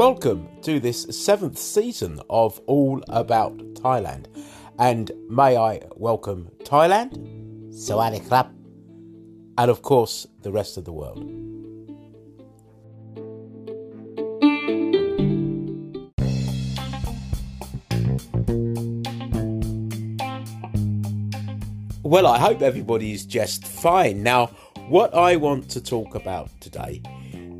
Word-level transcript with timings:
welcome 0.00 0.48
to 0.62 0.80
this 0.80 1.02
seventh 1.10 1.58
season 1.58 2.18
of 2.30 2.58
All 2.66 3.02
About 3.10 3.54
Thailand. 3.74 4.28
And 4.78 5.12
may 5.28 5.58
I 5.58 5.82
welcome 5.94 6.50
Thailand, 6.64 7.12
Sawadee 7.68 8.26
Krap. 8.26 8.50
and 9.58 9.70
of 9.70 9.82
course 9.82 10.26
the 10.40 10.50
rest 10.50 10.78
of 10.78 10.86
the 10.86 10.92
world. 10.92 11.22
Well, 22.02 22.26
I 22.26 22.38
hope 22.38 22.62
everybody's 22.62 23.26
just 23.26 23.66
fine. 23.66 24.22
Now, 24.22 24.46
what 24.88 25.12
I 25.12 25.36
want 25.36 25.68
to 25.72 25.80
talk 25.82 26.14
about 26.14 26.48
today 26.62 27.02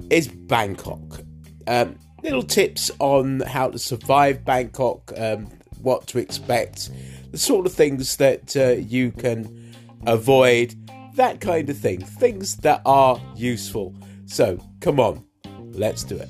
is 0.08 0.26
Bangkok. 0.26 1.20
Um, 1.66 1.98
little 2.22 2.42
tips 2.42 2.90
on 2.98 3.40
how 3.40 3.70
to 3.70 3.78
survive 3.78 4.44
Bangkok, 4.44 5.12
um, 5.16 5.46
what 5.82 6.06
to 6.08 6.18
expect, 6.18 6.90
the 7.30 7.38
sort 7.38 7.66
of 7.66 7.72
things 7.72 8.16
that 8.16 8.56
uh, 8.56 8.72
you 8.72 9.12
can 9.12 9.74
avoid, 10.06 10.74
that 11.14 11.40
kind 11.40 11.68
of 11.70 11.78
thing. 11.78 12.00
Things 12.00 12.56
that 12.58 12.82
are 12.84 13.20
useful. 13.36 13.94
So, 14.26 14.58
come 14.80 15.00
on, 15.00 15.24
let's 15.72 16.04
do 16.04 16.16
it. 16.16 16.28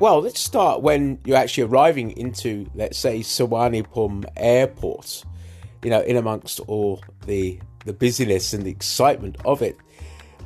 Well, 0.00 0.22
let's 0.22 0.40
start 0.40 0.80
when 0.80 1.20
you're 1.26 1.36
actually 1.36 1.64
arriving 1.64 2.12
into, 2.12 2.70
let's 2.74 2.96
say, 2.96 3.20
Suvarnabhumi 3.20 4.24
Airport. 4.34 5.24
You 5.82 5.90
know, 5.90 6.00
in 6.00 6.16
amongst 6.16 6.60
all 6.60 7.02
the 7.26 7.60
the 7.86 7.92
busyness 7.92 8.52
and 8.52 8.64
the 8.64 8.70
excitement 8.70 9.36
of 9.44 9.62
it. 9.62 9.76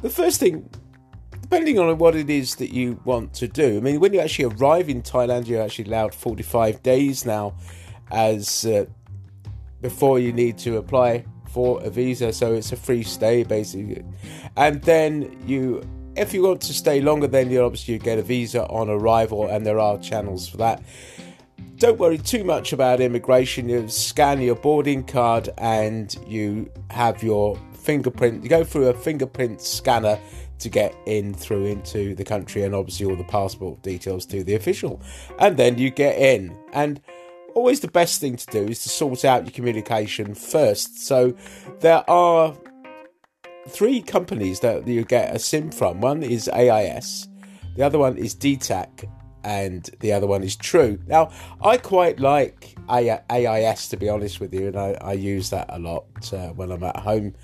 The 0.03 0.11
first 0.11 0.39
thing, 0.39 0.69
depending 1.41 1.79
on 1.79 1.99
what 1.99 2.15
it 2.15 2.31
is 2.31 2.57
that 2.57 2.73
you 2.73 3.01
want 3.05 3.35
to 3.35 3.49
do, 3.49 3.79
I 3.79 3.81
mean, 3.81 4.01
when 4.01 4.13
you 4.13 4.21
actually 4.21 4.55
arrive 4.57 4.89
in 4.89 5.03
Thailand, 5.03 5.49
you're 5.49 5.63
actually 5.63 5.87
allowed 5.87 6.15
45 6.15 6.83
days 6.83 7.27
now, 7.27 7.55
as 8.11 8.65
uh, 8.67 8.85
before 9.81 10.19
you 10.19 10.33
need 10.33 10.59
to 10.59 10.77
apply 10.77 11.25
for 11.49 11.83
a 11.83 11.91
visa, 11.91 12.33
so 12.33 12.53
it's 12.53 12.73
a 12.73 12.77
free 12.77 13.03
stay 13.03 13.45
basically. 13.45 14.05
And 14.57 14.83
then 14.83 15.37
you 15.47 15.83
if 16.17 16.33
you 16.33 16.43
want 16.43 16.61
to 16.63 16.73
stay 16.73 17.01
longer, 17.01 17.27
then 17.27 17.51
you 17.51 17.63
obviously 17.63 17.99
get 17.99 18.19
a 18.19 18.23
visa 18.23 18.67
on 18.67 18.89
arrival, 18.89 19.49
and 19.49 19.67
there 19.67 19.79
are 19.79 19.99
channels 19.99 20.49
for 20.49 20.59
that. 20.59 20.83
Don't 21.77 21.99
worry 21.99 22.19
too 22.19 22.45
much 22.45 22.73
about 22.73 23.01
immigration. 23.01 23.69
You 23.69 23.89
scan 23.89 24.41
your 24.41 24.55
boarding 24.55 25.03
card 25.03 25.51
and 25.59 26.17
you 26.27 26.71
have 26.91 27.23
your 27.23 27.59
fingerprint. 27.73 28.43
You 28.45 28.49
go 28.49 28.65
through 28.65 28.89
a 28.89 28.95
fingerprint 28.95 29.61
scanner 29.61 30.19
to 30.61 30.69
get 30.69 30.95
in 31.07 31.35
through 31.35 31.67
into 31.67 32.15
the 32.15 32.25
country, 32.25 32.63
and 32.63 32.75
obviously 32.75 33.07
all 33.07 33.17
the 33.17 33.25
passport 33.25 33.83
details 33.83 34.25
to 34.27 34.45
the 34.45 34.55
official, 34.55 35.03
and 35.41 35.57
then 35.57 35.77
you 35.77 35.91
get 35.91 36.17
in. 36.17 36.57
And 36.73 37.01
always 37.55 37.81
the 37.81 37.89
best 37.89 38.21
thing 38.21 38.37
to 38.37 38.47
do 38.47 38.63
is 38.63 38.83
to 38.85 38.89
sort 38.89 39.25
out 39.25 39.45
your 39.45 39.53
communication 39.53 40.35
first. 40.35 41.05
So 41.05 41.35
there 41.81 42.09
are 42.09 42.57
three 43.69 44.01
companies 44.01 44.61
that 44.61 44.87
you 44.87 45.05
get 45.05 45.35
a 45.35 45.39
SIM 45.39 45.71
from. 45.71 46.01
One 46.01 46.23
is 46.23 46.49
AIS, 46.49 47.29
the 47.77 47.83
other 47.83 47.99
one 47.99 48.17
is 48.17 48.35
DTAC, 48.35 49.11
and 49.45 49.89
the 50.01 50.13
other 50.13 50.27
one 50.27 50.43
is 50.43 50.57
True. 50.57 50.99
Now, 51.07 51.31
I 51.63 51.77
quite 51.77 52.19
like 52.19 52.75
AIS 52.89 53.89
to 53.89 53.97
be 53.97 54.09
honest 54.09 54.41
with 54.41 54.53
you, 54.53 54.69
and 54.69 54.77
I, 54.77 54.97
I 55.01 55.13
use 55.13 55.51
that 55.51 55.67
a 55.69 55.79
lot 55.79 56.33
uh, 56.33 56.49
when 56.49 56.73
I'm 56.73 56.83
at 56.83 56.97
home. 56.97 57.35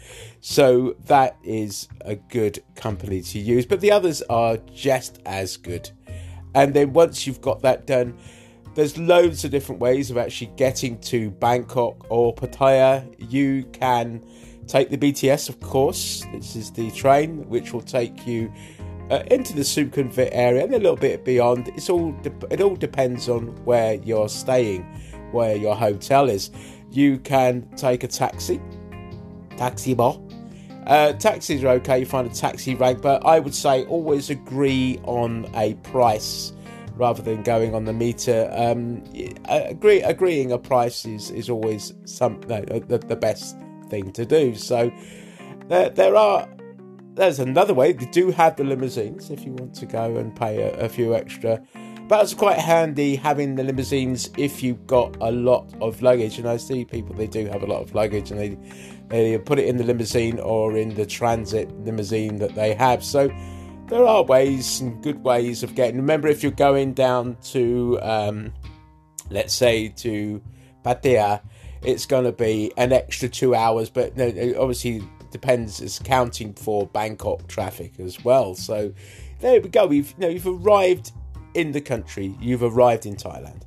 So 0.40 0.96
that 1.06 1.36
is 1.44 1.88
a 2.00 2.16
good 2.16 2.62
company 2.74 3.20
to 3.20 3.38
use, 3.38 3.66
but 3.66 3.80
the 3.80 3.92
others 3.92 4.22
are 4.22 4.56
just 4.74 5.20
as 5.26 5.56
good. 5.56 5.90
And 6.54 6.74
then 6.74 6.92
once 6.92 7.26
you've 7.26 7.40
got 7.40 7.60
that 7.62 7.86
done, 7.86 8.16
there's 8.74 8.96
loads 8.96 9.44
of 9.44 9.50
different 9.50 9.80
ways 9.80 10.10
of 10.10 10.16
actually 10.16 10.52
getting 10.56 10.98
to 11.00 11.30
Bangkok 11.30 12.06
or 12.08 12.34
Pattaya. 12.34 13.14
You 13.30 13.64
can 13.72 14.24
take 14.66 14.90
the 14.90 14.96
BTS, 14.96 15.48
of 15.48 15.60
course. 15.60 16.24
This 16.32 16.56
is 16.56 16.70
the 16.70 16.90
train 16.92 17.48
which 17.48 17.72
will 17.72 17.82
take 17.82 18.26
you 18.26 18.52
uh, 19.10 19.22
into 19.30 19.54
the 19.54 19.62
Sukhumvit 19.62 20.30
area 20.32 20.64
and 20.64 20.74
a 20.74 20.78
little 20.78 20.96
bit 20.96 21.24
beyond. 21.24 21.68
It's 21.68 21.90
all 21.90 22.12
de- 22.12 22.46
it 22.50 22.60
all 22.60 22.76
depends 22.76 23.28
on 23.28 23.48
where 23.64 23.94
you're 23.94 24.28
staying, 24.28 24.82
where 25.32 25.56
your 25.56 25.74
hotel 25.74 26.28
is. 26.28 26.50
You 26.90 27.18
can 27.18 27.68
take 27.76 28.04
a 28.04 28.08
taxi, 28.08 28.60
taxi 29.56 29.94
ball. 29.94 30.26
Uh, 30.86 31.12
taxis 31.14 31.62
are 31.62 31.68
okay. 31.74 32.00
You 32.00 32.06
find 32.06 32.26
a 32.26 32.34
taxi 32.34 32.74
rank, 32.74 33.02
but 33.02 33.24
I 33.24 33.38
would 33.38 33.54
say 33.54 33.84
always 33.84 34.30
agree 34.30 34.98
on 35.04 35.48
a 35.54 35.74
price 35.74 36.52
rather 36.96 37.22
than 37.22 37.42
going 37.42 37.74
on 37.74 37.84
the 37.84 37.92
meter. 37.92 38.50
Um, 38.52 39.02
agree, 39.48 40.02
agreeing 40.02 40.52
a 40.52 40.58
price 40.58 41.06
is, 41.06 41.30
is 41.30 41.48
always 41.48 41.94
some 42.04 42.40
no, 42.48 42.60
the, 42.62 42.98
the 42.98 43.16
best 43.16 43.56
thing 43.88 44.12
to 44.12 44.24
do. 44.26 44.54
So 44.54 44.90
there, 45.68 45.90
there 45.90 46.16
are. 46.16 46.48
There's 47.20 47.38
another 47.38 47.74
way. 47.74 47.92
They 47.92 48.06
do 48.06 48.30
have 48.30 48.56
the 48.56 48.64
limousines 48.64 49.28
if 49.28 49.44
you 49.44 49.52
want 49.52 49.74
to 49.74 49.84
go 49.84 50.16
and 50.16 50.34
pay 50.34 50.62
a, 50.62 50.86
a 50.86 50.88
few 50.88 51.14
extra. 51.14 51.62
But 52.08 52.22
it's 52.22 52.32
quite 52.32 52.58
handy 52.58 53.14
having 53.14 53.56
the 53.56 53.62
limousines 53.62 54.30
if 54.38 54.62
you've 54.62 54.86
got 54.86 55.18
a 55.20 55.30
lot 55.30 55.70
of 55.82 56.00
luggage. 56.00 56.38
And 56.38 56.48
I 56.48 56.56
see 56.56 56.86
people 56.86 57.14
they 57.14 57.26
do 57.26 57.44
have 57.48 57.62
a 57.62 57.66
lot 57.66 57.82
of 57.82 57.94
luggage, 57.94 58.30
and 58.30 58.40
they 58.40 58.58
they 59.08 59.36
put 59.36 59.58
it 59.58 59.66
in 59.66 59.76
the 59.76 59.84
limousine 59.84 60.38
or 60.38 60.78
in 60.78 60.94
the 60.94 61.04
transit 61.04 61.70
limousine 61.84 62.36
that 62.36 62.54
they 62.54 62.72
have. 62.72 63.04
So 63.04 63.30
there 63.88 64.06
are 64.06 64.22
ways 64.22 64.80
and 64.80 65.02
good 65.02 65.22
ways 65.22 65.62
of 65.62 65.74
getting. 65.74 65.96
Remember, 65.96 66.26
if 66.26 66.42
you're 66.42 66.52
going 66.52 66.94
down 66.94 67.36
to, 67.52 67.98
um, 68.00 68.50
let's 69.28 69.52
say, 69.52 69.88
to 69.88 70.42
Pattaya, 70.86 71.42
it's 71.82 72.06
going 72.06 72.24
to 72.24 72.32
be 72.32 72.72
an 72.78 72.94
extra 72.94 73.28
two 73.28 73.54
hours. 73.54 73.90
But 73.90 74.16
no, 74.16 74.28
obviously 74.58 75.02
depends. 75.30 75.80
It's 75.80 75.98
counting 75.98 76.54
for 76.54 76.86
Bangkok 76.86 77.46
traffic 77.48 77.98
as 77.98 78.24
well. 78.24 78.54
So 78.54 78.92
there 79.40 79.60
we 79.60 79.68
go. 79.68 79.86
We've 79.86 80.10
you 80.10 80.26
know 80.26 80.28
you've 80.28 80.46
arrived 80.46 81.12
in 81.54 81.72
the 81.72 81.80
country. 81.80 82.34
You've 82.40 82.62
arrived 82.62 83.06
in 83.06 83.16
Thailand. 83.16 83.62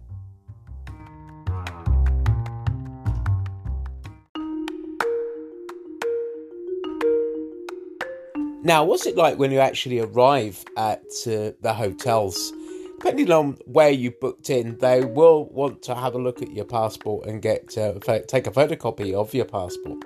Now, 8.66 8.85
what's 8.85 9.06
it 9.06 9.18
like 9.18 9.38
when 9.38 9.52
you 9.52 9.59
actually 9.59 10.00
arrive 10.00 10.63
at 10.78 11.03
uh, 11.28 11.52
the 11.59 11.73
hotels? 11.75 12.53
Depending 12.97 13.29
on 13.29 13.57
where 13.66 13.90
you 13.90 14.12
booked 14.12 14.50
in, 14.50 14.78
they 14.78 15.03
will 15.03 15.50
want 15.50 15.81
to 15.81 15.96
have 15.96 16.16
a 16.16 16.18
look 16.18 16.41
at 16.41 16.50
your 16.53 16.63
passport 16.63 17.25
and 17.25 17.41
get 17.41 17.78
uh, 17.78 17.96
take 18.25 18.47
a 18.47 18.52
photocopy 18.52 19.13
of 19.13 19.34
your 19.34 19.44
passport. 19.44 20.02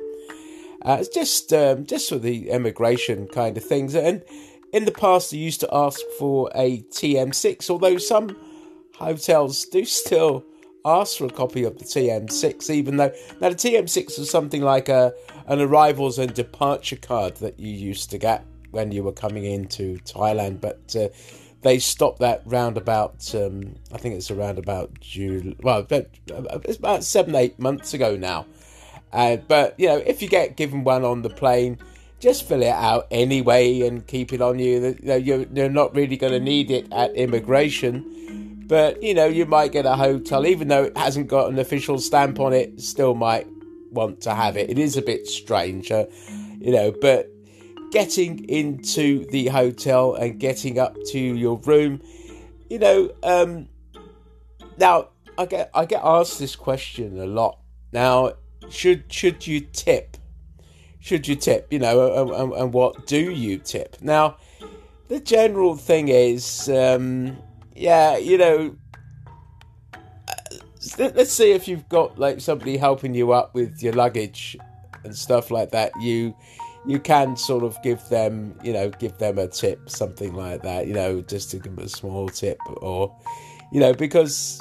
Uh, 0.81 0.97
it's 0.99 1.09
just 1.09 1.51
um, 1.53 1.85
just 1.85 2.09
for 2.09 2.17
the 2.17 2.49
immigration 2.49 3.27
kind 3.27 3.57
of 3.57 3.63
things. 3.63 3.95
And 3.95 4.23
in 4.73 4.85
the 4.85 4.91
past, 4.91 5.31
they 5.31 5.37
used 5.37 5.59
to 5.61 5.69
ask 5.73 5.99
for 6.19 6.51
a 6.55 6.81
TM6, 6.91 7.69
although 7.69 7.97
some 7.97 8.35
hotels 8.95 9.65
do 9.65 9.85
still 9.85 10.43
ask 10.85 11.17
for 11.17 11.25
a 11.25 11.29
copy 11.29 11.63
of 11.63 11.77
the 11.77 11.85
TM6, 11.85 12.69
even 12.69 12.97
though 12.97 13.11
now 13.41 13.49
the 13.49 13.55
TM6 13.55 14.19
was 14.19 14.29
something 14.29 14.61
like 14.61 14.89
a 14.89 15.13
an 15.47 15.61
arrivals 15.61 16.19
and 16.19 16.33
departure 16.33 16.97
card 16.97 17.35
that 17.37 17.59
you 17.59 17.71
used 17.71 18.09
to 18.11 18.17
get 18.17 18.45
when 18.71 18.91
you 18.91 19.03
were 19.03 19.13
coming 19.13 19.45
into 19.45 19.97
Thailand, 19.99 20.59
but 20.59 20.95
uh, 20.95 21.07
they 21.61 21.79
stopped 21.79 22.19
that 22.19 22.41
round 22.45 22.77
about 22.77 23.33
um, 23.33 23.75
I 23.91 23.97
think 23.97 24.15
it's 24.15 24.31
around 24.31 24.59
about 24.59 24.99
June. 24.99 25.55
Well, 25.61 25.85
it's 25.89 26.77
about 26.77 27.03
seven 27.03 27.35
eight 27.35 27.59
months 27.59 27.93
ago 27.93 28.15
now. 28.15 28.45
Uh, 29.17 29.37
but 29.37 29.73
you 29.79 29.87
know, 29.87 29.97
if 29.97 30.21
you 30.21 30.27
get 30.27 30.55
given 30.55 30.83
one 30.83 31.03
on 31.03 31.23
the 31.23 31.29
plane, 31.29 31.79
just 32.19 32.47
fill 32.47 32.61
it 32.61 32.67
out 32.67 33.07
anyway 33.09 33.81
and 33.81 34.05
keep 34.05 34.31
it 34.31 34.41
on 34.41 34.59
you. 34.59 34.79
you 34.79 34.95
know, 35.01 35.15
you're, 35.15 35.45
you're 35.51 35.69
not 35.69 35.95
really 35.95 36.17
going 36.17 36.33
to 36.33 36.39
need 36.39 36.69
it 36.69 36.87
at 36.93 37.15
immigration. 37.15 38.63
But 38.67 39.01
you 39.01 39.15
know 39.15 39.25
you 39.25 39.47
might 39.47 39.71
get 39.71 39.87
a 39.87 39.95
hotel. 39.95 40.45
Even 40.45 40.67
though 40.67 40.83
it 40.83 40.97
hasn't 40.97 41.29
got 41.29 41.49
an 41.49 41.57
official 41.57 41.97
stamp 41.97 42.39
on 42.39 42.53
it 42.53 42.79
still 42.79 43.15
might 43.15 43.47
want 43.91 44.21
to 44.21 44.35
have 44.35 44.55
it. 44.55 44.69
It 44.69 44.77
is 44.77 44.97
a 44.97 45.01
bit 45.01 45.25
strange 45.25 45.91
uh, 45.91 46.05
you 46.59 46.71
know 46.71 46.91
but 46.91 47.31
getting 47.91 48.47
into 48.49 49.25
the 49.31 49.47
hotel 49.47 50.13
and 50.13 50.39
getting 50.39 50.77
up 50.77 50.95
to 51.07 51.17
your 51.17 51.57
room 51.59 52.01
you 52.69 52.77
know 52.77 53.09
um 53.23 53.69
now 54.77 55.07
i 55.37 55.45
get 55.45 55.71
i 55.73 55.85
get 55.85 56.01
asked 56.03 56.37
this 56.37 56.55
question 56.55 57.19
a 57.19 57.25
lot. 57.25 57.59
Now 57.93 58.33
should 58.69 59.11
should 59.11 59.45
you 59.45 59.61
tip 59.61 60.17
should 60.99 61.27
you 61.27 61.35
tip 61.35 61.67
you 61.71 61.79
know 61.79 62.33
and, 62.33 62.53
and 62.53 62.73
what 62.73 63.07
do 63.07 63.31
you 63.31 63.57
tip 63.57 63.95
now 64.01 64.37
the 65.07 65.19
general 65.19 65.75
thing 65.75 66.09
is 66.09 66.69
um 66.69 67.37
yeah, 67.77 68.17
you 68.17 68.37
know, 68.37 68.75
let's 70.97 71.31
see 71.31 71.51
if 71.51 71.67
you've 71.67 71.87
got 71.89 72.17
like 72.17 72.41
somebody 72.41 72.75
helping 72.75 73.13
you 73.13 73.31
up 73.33 73.53
with 73.53 73.81
your 73.83 73.93
luggage 73.93 74.57
and 75.03 75.15
stuff 75.15 75.51
like 75.51 75.71
that. 75.71 75.91
You 76.01 76.35
you 76.87 76.99
can 76.99 77.37
sort 77.37 77.63
of 77.63 77.81
give 77.83 78.03
them, 78.09 78.57
you 78.63 78.73
know, 78.73 78.89
give 78.89 79.17
them 79.19 79.37
a 79.37 79.47
tip, 79.47 79.89
something 79.89 80.33
like 80.33 80.63
that. 80.63 80.87
You 80.87 80.93
know, 80.93 81.21
just 81.21 81.51
to 81.51 81.57
give 81.57 81.75
them 81.75 81.85
a 81.85 81.89
small 81.89 82.29
tip, 82.29 82.57
or 82.77 83.15
you 83.71 83.79
know, 83.79 83.93
because 83.93 84.59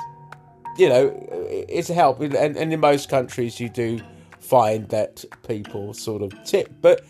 you 0.78 0.88
know 0.88 1.12
it's 1.49 1.90
a 1.90 1.94
help. 1.94 2.20
And, 2.20 2.34
and 2.34 2.73
in 2.73 2.81
most 2.81 3.08
countries, 3.08 3.61
you 3.61 3.69
do 3.69 4.00
find 4.40 4.88
that 4.90 5.25
people 5.46 5.93
sort 5.94 6.23
of 6.23 6.32
tip, 6.44 6.73
but 6.81 7.05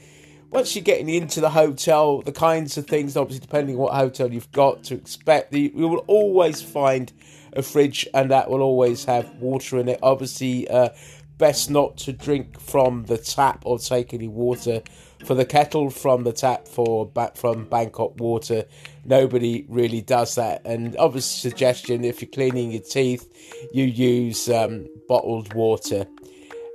once 0.51 0.75
you're 0.75 0.83
getting 0.83 1.09
into 1.09 1.41
the 1.41 1.51
hotel, 1.51 2.23
the 2.23 2.33
kinds 2.33 2.79
of 2.79 2.87
things, 2.87 3.17
obviously, 3.17 3.41
depending 3.41 3.77
what 3.77 3.93
hotel 3.93 4.33
you've 4.33 4.51
got 4.53 4.85
to 4.85 4.95
expect, 4.95 5.53
you 5.53 5.71
will 5.75 6.05
always 6.07 6.63
find 6.63 7.13
a 7.53 7.63
fridge 7.63 8.07
and 8.15 8.31
that 8.31 8.49
will 8.49 8.63
always 8.63 9.05
have 9.05 9.29
water 9.37 9.79
in 9.79 9.89
it. 9.89 9.99
Obviously, 10.03 10.69
uh, 10.69 10.91
best 11.39 11.71
not 11.71 11.97
to 11.97 12.13
drink 12.13 12.61
from 12.61 13.05
the 13.05 13.19
tap 13.19 13.63
or 13.65 13.79
take 13.79 14.15
any 14.15 14.29
water 14.29 14.83
for 15.25 15.35
the 15.35 15.45
kettle 15.45 15.91
from 15.91 16.25
the 16.25 16.33
tap 16.33 16.69
for 16.69 17.07
back 17.07 17.37
from 17.37 17.65
Bangkok 17.65 18.19
water. 18.21 18.65
Nobody 19.07 19.65
really 19.69 20.03
does 20.03 20.35
that. 20.35 20.63
And 20.65 20.97
obvious 20.97 21.27
suggestion 21.27 22.05
if 22.05 22.21
you're 22.21 22.31
cleaning 22.31 22.73
your 22.73 22.83
teeth, 22.83 23.33
you 23.73 23.85
use 23.85 24.49
um, 24.49 24.87
bottled 25.09 25.55
water. 25.55 26.07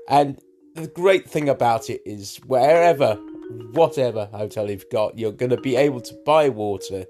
And 0.08 0.40
the 0.76 0.88
great 0.88 1.30
thing 1.30 1.50
about 1.50 1.90
it 1.90 2.02
is 2.06 2.38
wherever, 2.48 3.16
whatever 3.74 4.30
hotel 4.32 4.70
you've 4.70 4.90
got, 4.90 5.18
you're 5.18 5.32
going 5.32 5.50
to 5.50 5.62
be 5.62 5.76
able 5.76 6.02
to 6.02 6.14
buy 6.26 6.50
water 6.50 7.06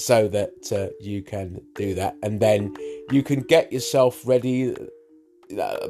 so 0.00 0.28
that 0.28 0.72
uh, 0.72 0.92
you 1.00 1.22
can 1.22 1.60
do 1.74 1.94
that, 1.94 2.16
and 2.22 2.40
then 2.40 2.74
you 3.10 3.22
can 3.22 3.40
get 3.40 3.72
yourself 3.72 4.26
ready. 4.26 4.74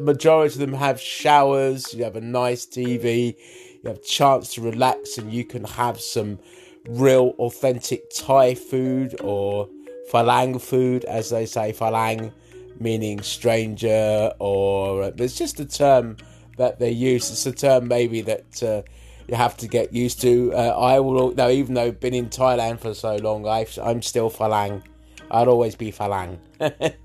majority 0.00 0.54
of 0.54 0.58
them 0.58 0.72
have 0.72 1.00
showers. 1.00 1.94
You 1.94 2.04
have 2.04 2.16
a 2.16 2.20
nice 2.20 2.66
TV. 2.66 3.36
You 3.82 3.88
have 3.88 3.98
a 3.98 4.02
chance 4.02 4.54
to 4.54 4.62
relax, 4.62 5.16
and 5.16 5.32
you 5.32 5.44
can 5.44 5.64
have 5.64 6.00
some 6.00 6.38
real 6.88 7.34
authentic 7.38 8.10
Thai 8.14 8.54
food 8.54 9.20
or 9.22 9.68
Falang 10.10 10.60
food, 10.60 11.04
as 11.04 11.30
they 11.30 11.46
say. 11.46 11.72
Falang 11.72 12.32
meaning 12.78 13.22
stranger, 13.22 14.32
or 14.38 15.12
it's 15.16 15.36
just 15.36 15.60
a 15.60 15.66
term 15.66 16.16
that 16.56 16.78
they 16.78 16.90
use. 16.90 17.30
It's 17.30 17.46
a 17.46 17.52
term 17.52 17.88
maybe 17.88 18.20
that. 18.22 18.62
Uh, 18.62 18.82
you 19.30 19.36
have 19.36 19.56
to 19.58 19.68
get 19.68 19.92
used 19.92 20.20
to. 20.22 20.52
Uh, 20.52 20.76
I 20.76 20.98
will 20.98 21.32
now, 21.36 21.48
even 21.48 21.74
though 21.74 21.84
I've 21.84 22.00
been 22.00 22.14
in 22.14 22.28
Thailand 22.28 22.80
for 22.80 22.94
so 22.94 23.14
long, 23.14 23.46
i 23.46 23.64
am 23.78 24.02
still 24.02 24.28
Falang. 24.28 24.82
I'll 25.30 25.48
always 25.48 25.76
be 25.76 25.92
Falang. 25.92 26.38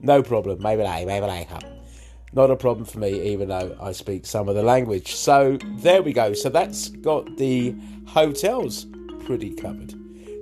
no 0.00 0.22
problem. 0.22 0.60
Maybe 0.60 0.82
I, 0.82 1.06
maybe 1.06 1.24
I 1.24 1.44
have. 1.44 1.64
Not 2.34 2.50
a 2.50 2.56
problem 2.56 2.84
for 2.84 2.98
me, 2.98 3.32
even 3.32 3.48
though 3.48 3.74
I 3.80 3.92
speak 3.92 4.26
some 4.26 4.50
of 4.50 4.54
the 4.54 4.62
language. 4.62 5.14
So 5.14 5.56
there 5.78 6.02
we 6.02 6.12
go. 6.12 6.34
So 6.34 6.50
that's 6.50 6.88
got 6.88 7.38
the 7.38 7.74
hotels 8.06 8.86
pretty 9.24 9.54
covered. 9.54 9.94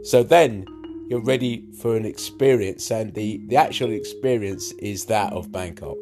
So 0.05 0.23
then 0.23 0.65
you're 1.09 1.21
ready 1.23 1.65
for 1.81 1.97
an 1.97 2.05
experience, 2.05 2.91
and 2.91 3.15
the, 3.15 3.41
the 3.49 3.57
actual 3.57 3.91
experience 3.91 4.73
is 4.73 5.07
that 5.07 5.33
of 5.33 5.51
Bangkok. 5.51 5.97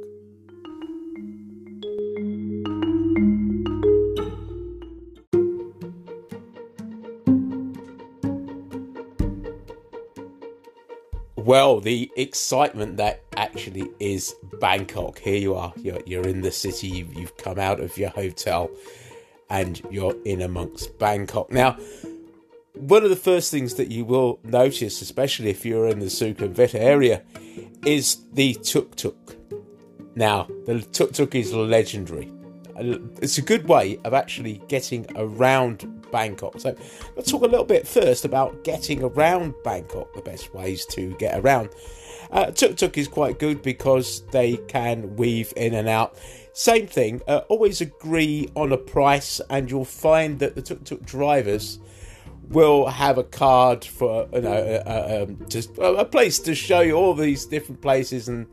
well, 11.49 11.81
the 11.81 12.11
excitement 12.15 12.99
that 12.99 13.23
actually 13.39 13.91
is 13.99 14.35
Bangkok. 14.61 15.19
Here 15.19 15.39
you 15.39 15.55
are. 15.55 15.73
You're, 15.77 16.01
you're 16.05 16.29
in 16.29 16.43
the 16.43 16.51
city. 16.51 16.89
You've, 16.89 17.15
you've 17.15 17.37
come 17.39 17.59
out 17.59 17.81
of 17.81 17.97
your 17.97 18.11
hotel, 18.11 18.71
and 19.49 19.81
you're 19.91 20.15
in 20.27 20.43
amongst 20.43 20.99
Bangkok. 20.99 21.51
Now, 21.51 21.79
one 22.81 23.05
of 23.05 23.11
the 23.11 23.17
first 23.17 23.51
things 23.51 23.75
that 23.75 23.91
you 23.91 24.05
will 24.05 24.39
notice, 24.45 25.03
especially 25.03 25.51
if 25.51 25.65
you're 25.65 25.89
in 25.89 25.99
the 25.99 26.07
Sukhumvit 26.07 26.75
area, 26.75 27.23
is 27.85 28.19
the 28.33 28.55
tuk 28.55 28.97
tuk. 28.97 29.37
Now, 30.15 30.49
the 30.67 30.81
tuk 30.81 31.13
tuk 31.13 31.35
is 31.35 31.53
legendary. 31.53 32.31
It's 32.77 33.39
a 33.39 33.43
good 33.43 33.69
way 33.69 33.99
of 34.05 34.15
actually 34.15 34.63
getting 34.69 35.07
around 35.17 35.99
Bangkok. 36.13 36.61
So 36.61 36.77
let's 37.17 37.31
talk 37.31 37.43
a 37.43 37.47
little 37.47 37.65
bit 37.65 37.87
first 37.87 38.25
about 38.25 38.63
getting 38.65 39.03
around 39.03 39.55
Bangkok, 39.65 40.15
the 40.15 40.23
best 40.23 40.55
ways 40.55 40.87
to 40.87 41.15
get 41.17 41.39
around. 41.39 41.71
Uh, 42.31 42.51
Tuk 42.51 42.77
Tuk 42.77 42.99
is 42.99 43.09
quite 43.09 43.39
good 43.39 43.63
because 43.63 44.23
they 44.31 44.57
can 44.69 45.17
weave 45.17 45.53
in 45.57 45.75
and 45.75 45.89
out. 45.89 46.17
Same 46.53 46.87
thing, 46.87 47.23
uh, 47.29 47.43
always 47.49 47.81
agree 47.81 48.49
on 48.55 48.73
a 48.73 48.77
price, 48.77 49.41
and 49.49 49.71
you'll 49.71 49.85
find 49.85 50.39
that 50.41 50.55
the 50.55 50.63
Tuk 50.63 50.85
Tuk 50.85 51.05
drivers 51.05 51.79
will 52.51 52.87
have 52.87 53.19
a 53.19 53.25
card 53.25 53.85
for 53.85 54.29
you 54.33 54.41
know 54.41 54.53
uh, 54.53 54.83
uh 54.87 55.25
um, 55.25 55.39
just 55.49 55.71
a 55.79 56.05
place 56.05 56.39
to 56.39 56.55
show 56.55 56.81
you 56.81 56.95
all 56.95 57.15
these 57.15 57.45
different 57.45 57.81
places 57.81 58.29
and 58.29 58.47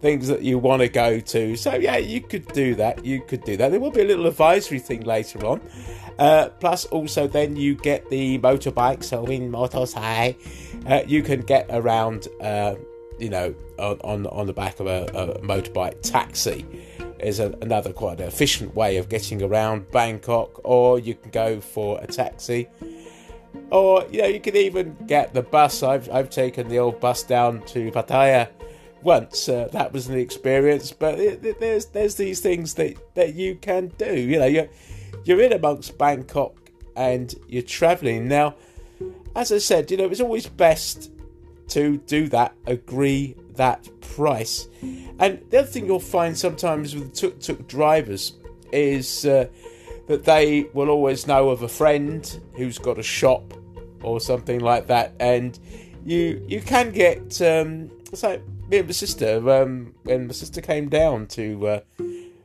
things 0.00 0.28
that 0.28 0.42
you 0.42 0.58
want 0.58 0.82
to 0.82 0.88
go 0.88 1.18
to. 1.18 1.56
So 1.56 1.74
yeah, 1.74 1.96
you 1.96 2.20
could 2.20 2.46
do 2.48 2.74
that. 2.76 3.04
You 3.04 3.22
could 3.22 3.44
do 3.44 3.56
that. 3.56 3.70
There 3.70 3.80
will 3.80 3.90
be 3.90 4.02
a 4.02 4.04
little 4.04 4.26
advisory 4.26 4.78
thing 4.78 5.02
later 5.02 5.44
on. 5.44 5.60
Uh, 6.18 6.48
plus, 6.60 6.84
also 6.86 7.26
then 7.26 7.56
you 7.56 7.74
get 7.74 8.08
the 8.10 8.38
motorbike. 8.38 9.02
So 9.02 9.24
in 9.26 9.50
motorbike, 9.50 10.36
uh, 10.88 11.02
you 11.06 11.22
can 11.22 11.40
get 11.40 11.66
around. 11.70 12.28
Uh, 12.40 12.76
you 13.18 13.30
know, 13.30 13.54
on 13.78 14.26
on 14.26 14.46
the 14.46 14.52
back 14.52 14.78
of 14.78 14.86
a, 14.86 15.04
a 15.14 15.40
motorbike 15.40 16.02
taxi 16.02 16.66
is 17.18 17.40
a, 17.40 17.50
another 17.62 17.90
quite 17.94 18.20
efficient 18.20 18.74
way 18.74 18.98
of 18.98 19.08
getting 19.08 19.42
around 19.42 19.90
Bangkok. 19.90 20.60
Or 20.64 20.98
you 20.98 21.14
can 21.14 21.30
go 21.30 21.60
for 21.60 21.98
a 22.02 22.06
taxi 22.06 22.68
or 23.70 24.06
you 24.10 24.22
know 24.22 24.28
you 24.28 24.40
can 24.40 24.54
even 24.54 24.96
get 25.06 25.34
the 25.34 25.42
bus 25.42 25.82
i've, 25.82 26.08
I've 26.10 26.30
taken 26.30 26.68
the 26.68 26.78
old 26.78 27.00
bus 27.00 27.24
down 27.24 27.62
to 27.66 27.90
pattaya 27.90 28.48
once. 29.06 29.48
Uh, 29.48 29.68
that 29.72 29.92
was 29.92 30.08
an 30.08 30.18
experience, 30.18 30.92
but 30.92 31.18
it, 31.18 31.42
it, 31.44 31.60
there's 31.60 31.86
there's 31.86 32.16
these 32.16 32.40
things 32.40 32.74
that, 32.74 32.96
that 33.14 33.34
you 33.34 33.54
can 33.54 33.88
do. 33.96 34.14
You 34.14 34.38
know, 34.38 34.46
you're 34.46 34.68
you're 35.24 35.40
in 35.40 35.52
amongst 35.52 35.96
Bangkok 35.96 36.54
and 36.94 37.34
you're 37.48 37.62
travelling 37.62 38.28
now. 38.28 38.56
As 39.34 39.52
I 39.52 39.58
said, 39.58 39.90
you 39.90 39.96
know, 39.96 40.06
it's 40.06 40.20
always 40.20 40.46
best 40.46 41.12
to 41.68 41.98
do 41.98 42.28
that, 42.28 42.54
agree 42.66 43.36
that 43.54 43.88
price. 44.00 44.68
And 45.18 45.42
the 45.50 45.60
other 45.60 45.66
thing 45.66 45.86
you'll 45.86 46.00
find 46.00 46.36
sometimes 46.36 46.94
with 46.94 47.14
tuk 47.14 47.40
tuk 47.40 47.66
drivers 47.66 48.34
is 48.72 49.24
uh, 49.24 49.46
that 50.08 50.24
they 50.24 50.64
will 50.74 50.90
always 50.90 51.26
know 51.26 51.50
of 51.50 51.62
a 51.62 51.68
friend 51.68 52.40
who's 52.56 52.78
got 52.78 52.98
a 52.98 53.02
shop 53.02 53.54
or 54.06 54.20
something 54.20 54.60
like 54.60 54.86
that, 54.86 55.12
and 55.20 55.58
you 56.04 56.42
you 56.48 56.60
can 56.60 56.92
get 56.92 57.42
um, 57.42 57.90
like 58.22 58.42
me 58.68 58.78
and 58.78 58.88
my 58.88 58.92
sister, 58.92 59.50
um, 59.50 59.94
when 60.04 60.28
my 60.28 60.32
sister 60.32 60.60
came 60.60 60.88
down 60.88 61.26
to 61.26 61.66
uh, 61.66 61.80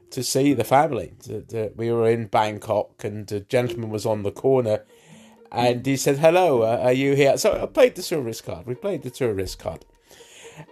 to 0.10 0.24
see 0.24 0.54
the 0.54 0.64
family, 0.64 1.14
to, 1.24 1.42
to, 1.44 1.72
we 1.76 1.92
were 1.92 2.10
in 2.10 2.26
Bangkok, 2.26 3.04
and 3.04 3.32
a 3.32 3.40
gentleman 3.40 3.90
was 3.90 4.06
on 4.06 4.24
the 4.24 4.32
corner, 4.32 4.84
and 5.52 5.86
he 5.86 5.96
said, 5.96 6.18
"Hello, 6.18 6.64
uh, 6.64 6.82
are 6.84 6.94
you 6.94 7.16
here?" 7.16 7.38
So 7.38 7.62
I 7.62 7.66
played 7.68 7.96
the 7.96 8.02
tourist 8.02 8.44
card. 8.44 8.66
We 8.66 8.76
played 8.76 9.04
the 9.04 9.12
tourist 9.12 9.60
card, 9.60 9.86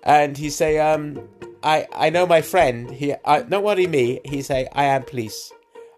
and 0.03 0.37
he 0.37 0.49
say, 0.49 0.79
um, 0.79 1.29
"I 1.63 1.87
I 1.93 2.09
know 2.09 2.25
my 2.25 2.41
friend. 2.41 2.89
He 2.89 3.13
I 3.23 3.43
don't 3.43 3.63
worry 3.63 3.87
me." 3.87 4.21
He 4.25 4.41
say, 4.41 4.67
"I 4.73 4.85
am 4.85 5.03
police. 5.03 5.53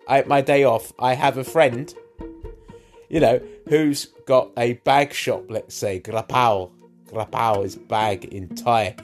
I 0.08 0.24
my 0.24 0.42
day 0.42 0.66
off. 0.66 0.92
I 1.00 1.14
have 1.14 1.38
a 1.38 1.46
friend." 1.46 1.94
You 3.12 3.20
know, 3.20 3.42
who's 3.68 4.06
got 4.26 4.52
a 4.56 4.74
bag 4.74 5.12
shop, 5.12 5.44
let's 5.50 5.76
say, 5.76 6.00
Grapao, 6.00 6.72
Grapao 7.08 7.66
is 7.66 7.76
bag 7.76 8.24
in 8.24 8.48
Thai. 8.56 8.96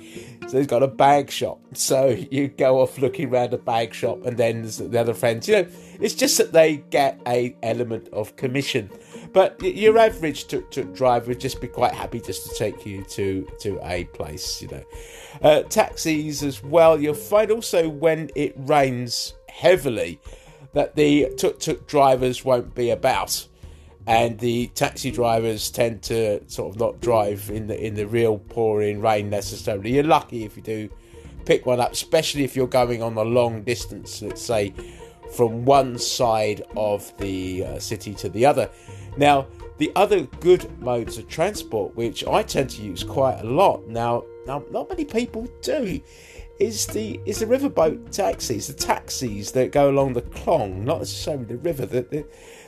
So 0.48 0.58
he's 0.58 0.68
got 0.68 0.82
a 0.82 0.88
bag 0.88 1.30
shop. 1.30 1.60
So 1.74 2.08
you 2.32 2.48
go 2.48 2.80
off 2.82 2.98
looking 3.00 3.30
around 3.30 3.54
a 3.54 3.58
bag 3.58 3.94
shop, 3.94 4.26
and 4.26 4.38
then 4.38 4.64
the 4.64 4.98
other 4.98 5.14
friends. 5.14 5.50
You 5.50 5.64
know, 5.64 5.68
it's 6.00 6.14
just 6.14 6.38
that 6.38 6.54
they 6.54 6.78
get 6.90 7.20
a 7.28 7.54
element 7.64 8.08
of 8.14 8.38
commission. 8.38 8.90
But 9.34 9.62
your 9.62 9.98
average 9.98 10.48
tuk 10.48 10.72
tuk 10.72 10.96
driver 10.96 11.28
would 11.28 11.42
just 11.42 11.60
be 11.60 11.68
quite 11.68 11.94
happy 11.94 12.22
just 12.22 12.50
to 12.50 12.56
take 12.56 12.86
you 12.86 13.04
to 13.10 13.46
to 13.60 13.78
a 13.84 14.06
place. 14.06 14.62
You 14.62 14.70
know, 14.70 14.84
uh, 15.42 15.64
taxis 15.64 16.44
as 16.44 16.64
well. 16.64 16.98
You'll 16.98 17.14
find 17.14 17.52
also 17.52 17.90
when 17.90 18.30
it 18.36 18.54
rains 18.56 19.34
heavily 19.50 20.22
that 20.72 20.96
the 20.96 21.34
tuk 21.36 21.60
tuk 21.60 21.88
drivers 21.88 22.46
won't 22.46 22.74
be 22.74 22.90
about 22.92 23.46
and 24.08 24.40
the 24.40 24.68
taxi 24.68 25.12
drivers 25.12 25.70
tend 25.70 26.02
to 26.04 26.42
sort 26.50 26.74
of 26.74 26.80
not 26.80 27.00
drive 27.02 27.50
in 27.52 27.68
the 27.68 27.86
in 27.86 27.94
the 27.94 28.08
real 28.08 28.40
pouring 28.40 29.02
rain 29.02 29.30
necessarily. 29.30 29.94
You're 29.94 30.04
lucky 30.04 30.44
if 30.46 30.58
you 30.58 30.64
do 30.64 30.90
pick 31.46 31.66
one 31.66 31.80
up, 31.80 31.92
especially 31.92 32.44
if 32.44 32.56
you're 32.56 32.68
going 32.68 33.04
on 33.04 33.16
a 33.18 33.24
long 33.24 33.64
distance, 33.64 34.22
let's 34.22 34.42
say 34.42 34.74
from 35.36 35.66
one 35.66 35.98
side 35.98 36.64
of 36.76 37.16
the 37.18 37.66
uh, 37.66 37.80
city 37.80 38.14
to 38.16 38.30
the 38.30 38.46
other. 38.46 38.70
Now, 39.18 39.48
The 39.78 39.92
other 39.96 40.22
good 40.40 40.80
modes 40.82 41.18
of 41.20 41.28
transport, 41.28 41.96
which 41.96 42.26
I 42.26 42.42
tend 42.42 42.72
to 42.72 42.82
use 42.82 43.04
quite 43.04 43.40
a 43.42 43.44
lot 43.44 43.88
now, 43.88 44.24
now 44.48 44.64
not 44.72 44.90
many 44.90 45.06
people 45.06 45.48
do, 45.62 46.02
is 46.60 46.88
the 46.88 47.20
is 47.26 47.40
the 47.40 47.46
riverboat 47.46 48.10
taxis, 48.10 48.66
the 48.66 48.74
taxis 48.74 49.52
that 49.52 49.72
go 49.72 49.92
along 49.92 50.14
the 50.14 50.24
Klong, 50.24 50.84
not 50.84 51.00
necessarily 51.00 51.46
the 51.46 51.58
river, 51.58 51.86
the, 51.86 52.02
the, 52.02 52.26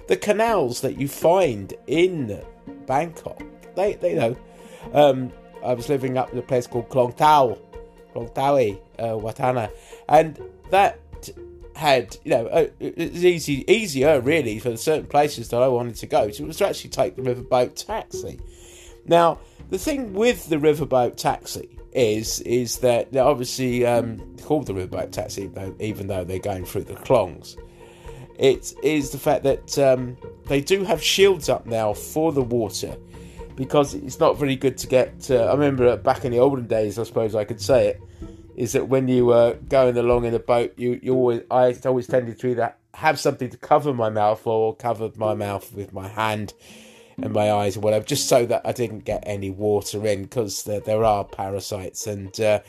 the 0.09 0.17
canals 0.17 0.81
that 0.81 0.99
you 0.99 1.07
find 1.07 1.71
in 1.85 2.43
Bangkok. 2.87 3.41
They 3.75 3.93
they 3.93 4.15
know. 4.15 4.35
Um, 4.91 5.31
I 5.63 5.73
was 5.75 5.87
living 5.87 6.17
up 6.17 6.33
in 6.33 6.39
a 6.39 6.41
place 6.41 6.65
called 6.65 6.89
Klong 6.89 7.15
Tao, 7.15 7.57
Klong 8.13 8.33
Taui, 8.33 8.79
uh, 8.97 9.19
Watana, 9.19 9.69
and 10.09 10.41
that 10.71 10.99
had 11.75 12.17
you 12.25 12.31
know 12.31 12.47
uh, 12.47 12.67
it 12.79 12.97
was 12.97 13.23
easy 13.23 13.71
easier 13.71 14.19
really 14.19 14.57
for 14.57 14.75
certain 14.75 15.05
places 15.05 15.49
that 15.49 15.61
I 15.61 15.67
wanted 15.67 15.95
to 15.97 16.07
go 16.07 16.29
to 16.29 16.43
It 16.43 16.47
was 16.47 16.57
to 16.57 16.67
actually 16.67 16.89
take 16.89 17.15
the 17.15 17.21
riverboat 17.21 17.75
taxi. 17.75 18.39
Now 19.05 19.37
the 19.69 19.77
thing 19.77 20.13
with 20.13 20.49
the 20.49 20.57
riverboat 20.57 21.17
taxi 21.17 21.77
is 21.93 22.41
is 22.41 22.79
that 22.79 23.15
obviously 23.15 23.85
um, 23.85 24.37
called 24.41 24.65
the 24.65 24.73
riverboat 24.73 25.11
taxi 25.11 25.45
though, 25.45 25.75
even 25.79 26.07
though 26.07 26.23
they're 26.23 26.39
going 26.39 26.65
through 26.65 26.85
the 26.85 26.95
Klongs. 26.95 27.55
It 28.39 28.73
is 28.81 29.11
the 29.11 29.17
fact 29.17 29.43
that 29.43 29.77
um, 29.77 30.15
they 30.47 30.61
do 30.61 30.85
have 30.85 31.03
shields 31.03 31.49
up 31.49 31.65
now 31.65 31.93
for 31.93 32.31
the 32.31 32.41
water 32.41 32.95
because 33.57 33.93
it's 33.93 34.17
not 34.17 34.37
very 34.37 34.55
good 34.55 34.77
to 34.77 34.87
get. 34.87 35.29
Uh, 35.29 35.43
I 35.43 35.51
remember 35.51 35.97
back 35.97 36.23
in 36.23 36.31
the 36.31 36.39
olden 36.39 36.65
days, 36.65 36.97
I 36.97 37.03
suppose 37.03 37.35
I 37.35 37.43
could 37.43 37.59
say 37.59 37.89
it, 37.89 38.01
is 38.55 38.71
that 38.71 38.87
when 38.87 39.09
you 39.09 39.25
were 39.25 39.55
going 39.67 39.97
along 39.97 40.23
in 40.23 40.33
a 40.33 40.39
boat, 40.39 40.73
you, 40.77 41.01
you 41.03 41.13
always 41.15 41.41
I 41.51 41.75
always 41.83 42.07
tended 42.07 42.39
to 42.39 42.47
either 42.47 42.73
have 42.93 43.19
something 43.19 43.49
to 43.49 43.57
cover 43.57 43.93
my 43.93 44.09
mouth 44.09 44.47
or 44.47 44.73
cover 44.73 45.11
my 45.17 45.33
mouth 45.33 45.73
with 45.73 45.91
my 45.91 46.07
hand 46.07 46.53
and 47.21 47.33
my 47.33 47.51
eyes 47.51 47.75
or 47.75 47.81
whatever, 47.81 48.05
just 48.05 48.29
so 48.29 48.45
that 48.45 48.61
I 48.63 48.71
didn't 48.71 49.03
get 49.03 49.21
any 49.27 49.49
water 49.49 50.07
in 50.07 50.23
because 50.23 50.63
there, 50.63 50.79
there 50.79 51.03
are 51.03 51.25
parasites 51.25 52.07
and. 52.07 52.39
Uh, 52.39 52.61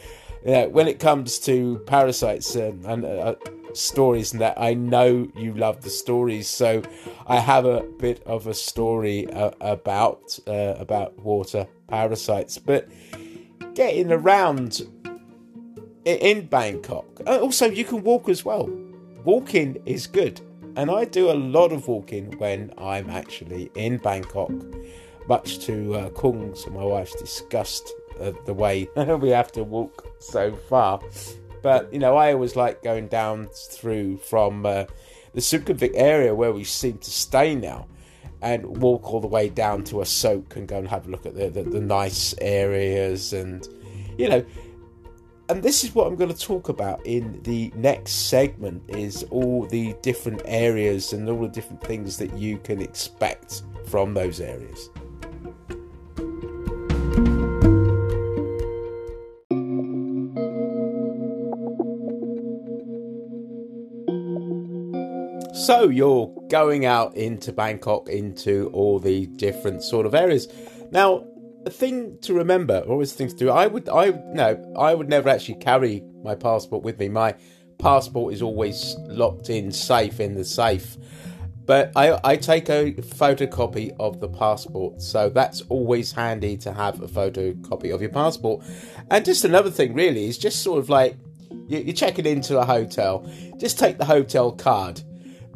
yeah, 0.45 0.67
when 0.67 0.89
it 0.89 0.99
comes 0.99 1.39
to 1.41 1.79
parasites 1.87 2.55
and, 2.55 3.05
uh, 3.05 3.35
stories 3.73 4.33
and 4.33 4.41
that, 4.41 4.61
I 4.61 4.75
know 4.75 5.31
you 5.37 5.55
love 5.55 5.83
the 5.83 5.91
stories. 5.91 6.49
So 6.49 6.83
I 7.27 7.39
have 7.39 7.65
a 7.65 7.83
bit 7.83 8.23
of 8.27 8.47
a 8.47 8.55
story 8.55 9.31
uh, 9.33 9.53
about 9.61 10.39
uh, 10.47 10.75
about 10.79 11.19
water 11.19 11.67
parasites, 11.89 12.59
but 12.59 12.89
getting 13.75 14.11
around 14.13 14.83
in 16.05 16.47
Bangkok. 16.47 17.21
Uh, 17.27 17.39
also, 17.41 17.71
you 17.71 17.85
can 17.85 18.03
walk 18.03 18.29
as 18.29 18.45
well. 18.45 18.69
Walking 19.25 19.81
is 19.85 20.07
good, 20.07 20.41
and 20.77 20.91
I 20.91 21.05
do 21.05 21.31
a 21.31 21.35
lot 21.35 21.73
of 21.73 21.87
walking 21.89 22.37
when 22.39 22.73
I'm 22.79 23.11
actually 23.11 23.71
in 23.75 23.99
Bangkok. 23.99 24.53
Much 25.29 25.61
to 25.67 25.95
uh, 25.95 26.11
Kung's 26.11 26.65
and 26.65 26.75
my 26.75 26.83
wife's 26.83 27.15
disgust, 27.15 27.93
uh, 28.21 28.33
the 28.47 28.55
way 28.55 28.89
we 29.21 29.31
have 29.31 29.53
to 29.53 29.65
walk 29.65 30.07
so 30.19 30.55
far. 30.55 31.01
But 31.63 31.93
you 31.93 31.99
know, 31.99 32.17
I 32.17 32.33
always 32.33 32.57
like 32.57 32.83
going 32.83 33.09
down 33.09 33.49
through 33.53 34.19
from 34.19 34.65
uh, 34.65 34.85
the 35.35 35.41
Sukhumvit 35.41 35.93
area 35.95 36.35
where 36.35 36.53
we 36.53 36.65
seem 36.65 36.99
to 36.99 37.11
stay 37.11 37.55
now, 37.55 37.87
and 38.43 38.81
walk 38.81 39.13
all 39.13 39.21
the 39.21 39.29
way 39.29 39.49
down 39.49 39.85
to 39.85 39.97
Asoke 39.97 40.57
and 40.57 40.67
go 40.67 40.79
and 40.79 40.89
have 40.89 41.07
a 41.07 41.11
look 41.11 41.27
at 41.27 41.35
the, 41.35 41.51
the, 41.51 41.63
the 41.63 41.81
nice 41.81 42.35
areas 42.41 43.33
and 43.33 43.69
you 44.17 44.29
know 44.29 44.45
and 45.51 45.65
this 45.65 45.83
is 45.83 45.93
what 45.97 46.07
I'm 46.07 46.15
going 46.15 46.33
to 46.33 46.39
talk 46.39 46.69
about 46.69 47.05
in 47.05 47.43
the 47.43 47.73
next 47.75 48.29
segment 48.29 48.85
is 48.87 49.25
all 49.31 49.67
the 49.67 49.97
different 50.01 50.43
areas 50.45 51.13
and 51.13 51.29
all 51.29 51.41
the 51.41 51.49
different 51.49 51.83
things 51.83 52.19
that 52.19 52.33
you 52.39 52.59
can 52.59 52.81
expect 52.81 53.65
from 53.87 54.15
those 54.15 54.41
areas. 54.41 54.91
So 65.67 65.91
you're 65.91 66.33
going 66.49 66.87
out 66.87 67.15
into 67.19 67.53
Bangkok 67.53 68.09
into 68.09 68.71
all 68.73 68.99
the 68.99 69.27
different 69.27 69.83
sort 69.83 70.07
of 70.07 70.15
areas. 70.15 70.49
Now, 70.91 71.27
a 71.67 71.71
thing 71.71 72.17
to 72.23 72.33
remember, 72.33 72.81
always 72.89 73.13
things 73.13 73.35
to 73.35 73.39
do. 73.41 73.51
I 73.51 73.67
would, 73.67 73.87
I 73.87 74.09
no, 74.09 74.75
I 74.79 74.95
would 74.95 75.11
never 75.11 75.29
actually 75.29 75.57
carry 75.57 76.03
my 76.25 76.35
passport 76.35 76.83
with 76.83 76.99
me. 76.99 77.11
My 77.11 77.35
passport 77.79 78.33
is 78.33 78.41
always 78.41 78.97
locked 79.01 79.51
in, 79.51 79.71
safe 79.71 80.19
in 80.19 80.35
the 80.35 80.47
safe. 80.47 80.97
But 81.67 81.93
I, 81.95 82.19
I 82.25 82.37
take 82.37 82.71
a 82.71 82.93
photocopy 82.95 83.95
of 84.01 84.19
the 84.19 84.29
passport, 84.29 85.03
so 85.03 85.29
that's 85.29 85.61
always 85.69 86.11
handy 86.11 86.57
to 86.57 86.73
have 86.73 87.03
a 87.03 87.07
photocopy 87.07 87.95
of 87.95 88.01
your 88.01 88.11
passport. 88.11 88.65
And 89.11 89.27
just 89.27 89.45
another 89.45 89.71
thing, 89.71 89.93
really, 89.93 90.27
is 90.27 90.39
just 90.39 90.63
sort 90.63 90.79
of 90.79 90.89
like 90.89 91.17
you, 91.69 91.81
you're 91.81 91.95
checking 91.95 92.25
into 92.25 92.59
a 92.59 92.65
hotel, 92.65 93.31
just 93.59 93.79
take 93.79 93.99
the 93.99 94.07
hotel 94.07 94.53
card 94.53 95.03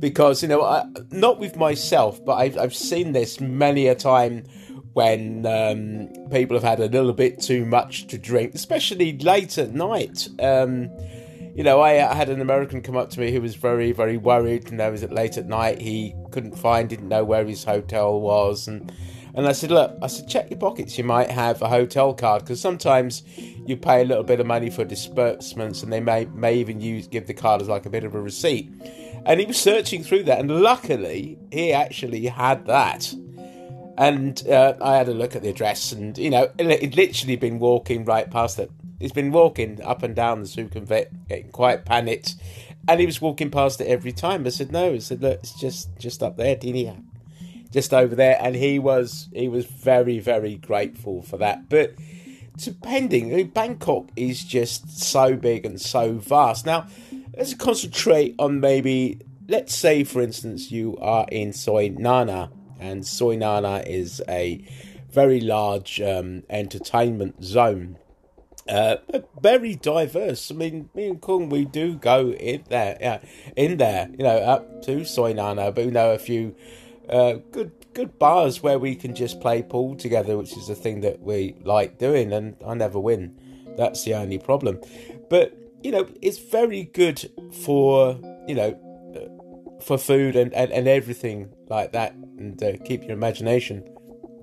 because 0.00 0.42
you 0.42 0.48
know, 0.48 0.62
I, 0.62 0.84
not 1.10 1.38
with 1.38 1.56
myself, 1.56 2.24
but 2.24 2.34
I've, 2.34 2.58
I've 2.58 2.74
seen 2.74 3.12
this 3.12 3.40
many 3.40 3.86
a 3.86 3.94
time 3.94 4.44
when 4.92 5.44
um, 5.46 6.08
people 6.30 6.56
have 6.56 6.62
had 6.62 6.80
a 6.80 6.86
little 6.86 7.12
bit 7.12 7.40
too 7.40 7.66
much 7.66 8.06
to 8.08 8.18
drink, 8.18 8.54
especially 8.54 9.16
late 9.18 9.58
at 9.58 9.72
night. 9.72 10.28
Um, 10.40 10.90
you 11.54 11.62
know, 11.62 11.80
I, 11.80 12.10
I, 12.10 12.14
had 12.14 12.28
an 12.28 12.40
American 12.40 12.82
come 12.82 12.96
up 12.96 13.10
to 13.10 13.20
me 13.20 13.30
who 13.30 13.40
was 13.40 13.54
very, 13.54 13.92
very 13.92 14.16
worried. 14.16 14.70
And 14.70 14.82
I 14.82 14.90
was 14.90 15.04
at 15.04 15.12
late 15.12 15.36
at 15.36 15.46
night. 15.46 15.80
He 15.80 16.14
couldn't 16.32 16.58
find, 16.58 16.88
didn't 16.88 17.08
know 17.08 17.24
where 17.24 17.44
his 17.44 17.62
hotel 17.62 18.20
was, 18.20 18.66
and 18.66 18.92
and 19.36 19.48
I 19.48 19.52
said, 19.52 19.72
look, 19.72 19.98
I 20.00 20.06
said, 20.06 20.28
check 20.28 20.48
your 20.48 20.60
pockets. 20.60 20.96
You 20.96 21.02
might 21.02 21.28
have 21.28 21.60
a 21.60 21.68
hotel 21.68 22.14
card 22.14 22.42
because 22.42 22.60
sometimes 22.60 23.24
you 23.66 23.76
pay 23.76 24.02
a 24.02 24.04
little 24.04 24.22
bit 24.22 24.38
of 24.38 24.46
money 24.46 24.70
for 24.70 24.84
disbursements, 24.84 25.82
and 25.82 25.92
they 25.92 26.00
may 26.00 26.26
may 26.26 26.54
even 26.54 26.80
use 26.80 27.08
give 27.08 27.26
the 27.26 27.34
card 27.34 27.60
as 27.60 27.68
like 27.68 27.84
a 27.84 27.90
bit 27.90 28.04
of 28.04 28.14
a 28.14 28.20
receipt. 28.20 28.72
And 29.26 29.40
he 29.40 29.46
was 29.46 29.58
searching 29.58 30.02
through 30.02 30.24
that, 30.24 30.38
and 30.38 30.50
luckily 30.50 31.38
he 31.50 31.72
actually 31.72 32.26
had 32.26 32.66
that. 32.66 33.12
And 33.96 34.46
uh, 34.48 34.74
I 34.82 34.96
had 34.96 35.08
a 35.08 35.14
look 35.14 35.36
at 35.36 35.42
the 35.42 35.48
address, 35.48 35.92
and 35.92 36.16
you 36.18 36.30
know, 36.30 36.50
he'd 36.58 36.96
literally 36.96 37.36
been 37.36 37.58
walking 37.58 38.04
right 38.04 38.30
past 38.30 38.58
it. 38.58 38.70
He's 38.98 39.12
been 39.12 39.32
walking 39.32 39.82
up 39.82 40.02
and 40.02 40.14
down 40.14 40.42
the 40.42 40.48
Sukhumvit, 40.48 41.28
getting 41.28 41.50
quite 41.50 41.84
panicked, 41.84 42.34
and 42.88 43.00
he 43.00 43.06
was 43.06 43.20
walking 43.20 43.50
past 43.50 43.80
it 43.80 43.86
every 43.86 44.12
time. 44.12 44.46
I 44.46 44.50
said, 44.50 44.72
"No," 44.72 44.94
I 44.94 44.98
said, 44.98 45.22
"Look, 45.22 45.40
it's 45.40 45.58
just 45.58 45.96
just 45.98 46.22
up 46.22 46.36
there, 46.36 46.56
Dinia, 46.56 47.02
just 47.70 47.94
over 47.94 48.14
there." 48.14 48.36
And 48.40 48.56
he 48.56 48.78
was 48.78 49.28
he 49.32 49.48
was 49.48 49.64
very 49.64 50.18
very 50.18 50.56
grateful 50.56 51.22
for 51.22 51.36
that. 51.38 51.68
But 51.68 51.94
depending, 52.56 53.48
Bangkok 53.48 54.08
is 54.16 54.44
just 54.44 55.00
so 55.00 55.36
big 55.36 55.66
and 55.66 55.80
so 55.80 56.14
vast. 56.14 56.66
Now, 56.66 56.86
let's 57.36 57.54
concentrate 57.54 58.34
on 58.38 58.60
maybe, 58.60 59.20
let's 59.48 59.74
say, 59.74 60.04
for 60.04 60.22
instance, 60.22 60.70
you 60.70 60.96
are 60.98 61.26
in 61.30 61.52
Soi 61.52 61.88
Nana 61.88 62.50
and 62.84 63.06
Soi 63.06 63.36
Nana 63.36 63.82
is 63.86 64.22
a 64.28 64.64
very 65.10 65.40
large 65.40 66.00
um, 66.00 66.42
entertainment 66.50 67.42
zone. 67.42 67.98
Uh, 68.68 68.96
very 69.40 69.74
diverse. 69.74 70.50
I 70.50 70.54
mean, 70.54 70.88
me 70.94 71.08
and 71.08 71.20
Kung, 71.20 71.48
we 71.50 71.64
do 71.64 71.96
go 71.96 72.30
in 72.32 72.64
there, 72.68 72.96
yeah, 73.00 73.20
in 73.56 73.76
there, 73.76 74.08
you 74.10 74.24
know, 74.24 74.38
up 74.38 74.82
to 74.84 75.04
Soi 75.04 75.32
Nana, 75.32 75.70
but 75.70 75.84
we 75.84 75.90
know 75.90 76.12
a 76.12 76.18
few 76.18 76.54
uh, 77.08 77.34
good 77.52 77.72
good 77.92 78.18
bars 78.18 78.62
where 78.62 78.78
we 78.78 78.96
can 78.96 79.14
just 79.14 79.40
play 79.40 79.62
pool 79.62 79.94
together, 79.94 80.36
which 80.38 80.56
is 80.56 80.68
a 80.68 80.74
thing 80.74 81.02
that 81.02 81.20
we 81.20 81.54
like 81.62 81.98
doing, 81.98 82.32
and 82.32 82.56
I 82.66 82.74
never 82.74 82.98
win. 82.98 83.38
That's 83.76 84.04
the 84.04 84.14
only 84.14 84.38
problem. 84.38 84.80
But 85.28 85.56
you 85.84 85.92
know, 85.92 86.08
it's 86.22 86.38
very 86.38 86.84
good 86.84 87.30
for 87.52 88.18
you 88.48 88.54
know 88.54 88.80
for 89.84 89.98
food 89.98 90.34
and, 90.34 90.52
and, 90.54 90.72
and 90.72 90.88
everything 90.88 91.52
like 91.68 91.92
that 91.92 92.14
and 92.14 92.60
uh, 92.62 92.72
keep 92.84 93.02
your 93.02 93.12
imagination 93.12 93.84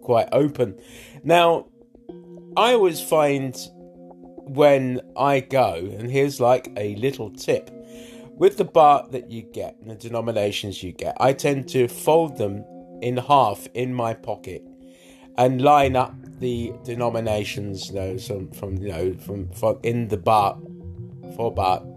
quite 0.02 0.30
open. 0.32 0.80
Now, 1.24 1.68
I 2.56 2.74
always 2.74 3.02
find 3.02 3.56
when 4.46 5.02
I 5.18 5.40
go, 5.40 5.74
and 5.98 6.12
here's 6.12 6.40
like 6.40 6.72
a 6.78 6.96
little 6.96 7.32
tip 7.32 7.72
with 8.34 8.58
the 8.58 8.66
baht 8.66 9.12
that 9.12 9.32
you 9.32 9.42
get 9.42 9.78
and 9.82 9.90
the 9.90 9.96
denominations 9.96 10.84
you 10.84 10.92
get, 10.92 11.18
I 11.20 11.34
tend 11.34 11.70
to 11.70 11.88
fold 11.88 12.38
them 12.38 12.64
in 13.02 13.18
half 13.18 13.68
in 13.74 13.94
my 13.94 14.14
pocket 14.14 14.64
and 15.38 15.62
line 15.62 15.96
up 15.96 16.14
the 16.40 16.72
denominations, 16.84 17.90
you 17.90 17.96
know, 17.96 18.18
some 18.18 18.52
from 18.52 18.78
you 18.78 18.90
know 18.90 19.14
from, 19.16 19.50
from 19.52 19.80
in 19.82 20.08
the 20.10 20.18
baht 20.18 20.71
for 21.36 21.54
baht 21.54 21.88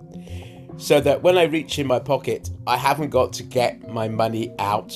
so 0.77 1.01
that 1.01 1.23
when 1.23 1.39
I 1.39 1.45
reach 1.45 1.79
in 1.79 1.87
my 1.87 1.99
pocket, 1.99 2.51
I 2.67 2.77
haven't 2.77 3.11
got 3.11 3.33
to 3.35 3.43
get 3.43 3.89
my 3.89 4.09
money 4.09 4.53
out 4.59 4.93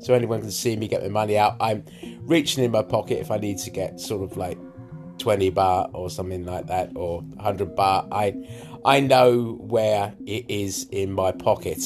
so 0.00 0.14
anyone 0.14 0.40
can 0.40 0.50
see 0.50 0.76
me 0.76 0.88
get 0.88 1.02
my 1.02 1.08
money 1.08 1.38
out. 1.38 1.56
I'm 1.60 1.84
reaching 2.22 2.64
in 2.64 2.72
my 2.72 2.82
pocket 2.82 3.20
if 3.20 3.30
I 3.30 3.38
need 3.38 3.58
to 3.58 3.70
get 3.70 4.00
sort 4.00 4.28
of 4.28 4.36
like 4.36 4.58
20 5.18 5.50
baht 5.52 5.90
or 5.94 6.10
something 6.10 6.44
like 6.44 6.66
that 6.66 6.90
or 6.96 7.20
100 7.20 7.76
baht. 7.76 8.08
I 8.10 8.34
I 8.84 8.98
know 8.98 9.58
where 9.60 10.12
it 10.26 10.44
is 10.48 10.88
in 10.90 11.12
my 11.12 11.30
pocket, 11.30 11.78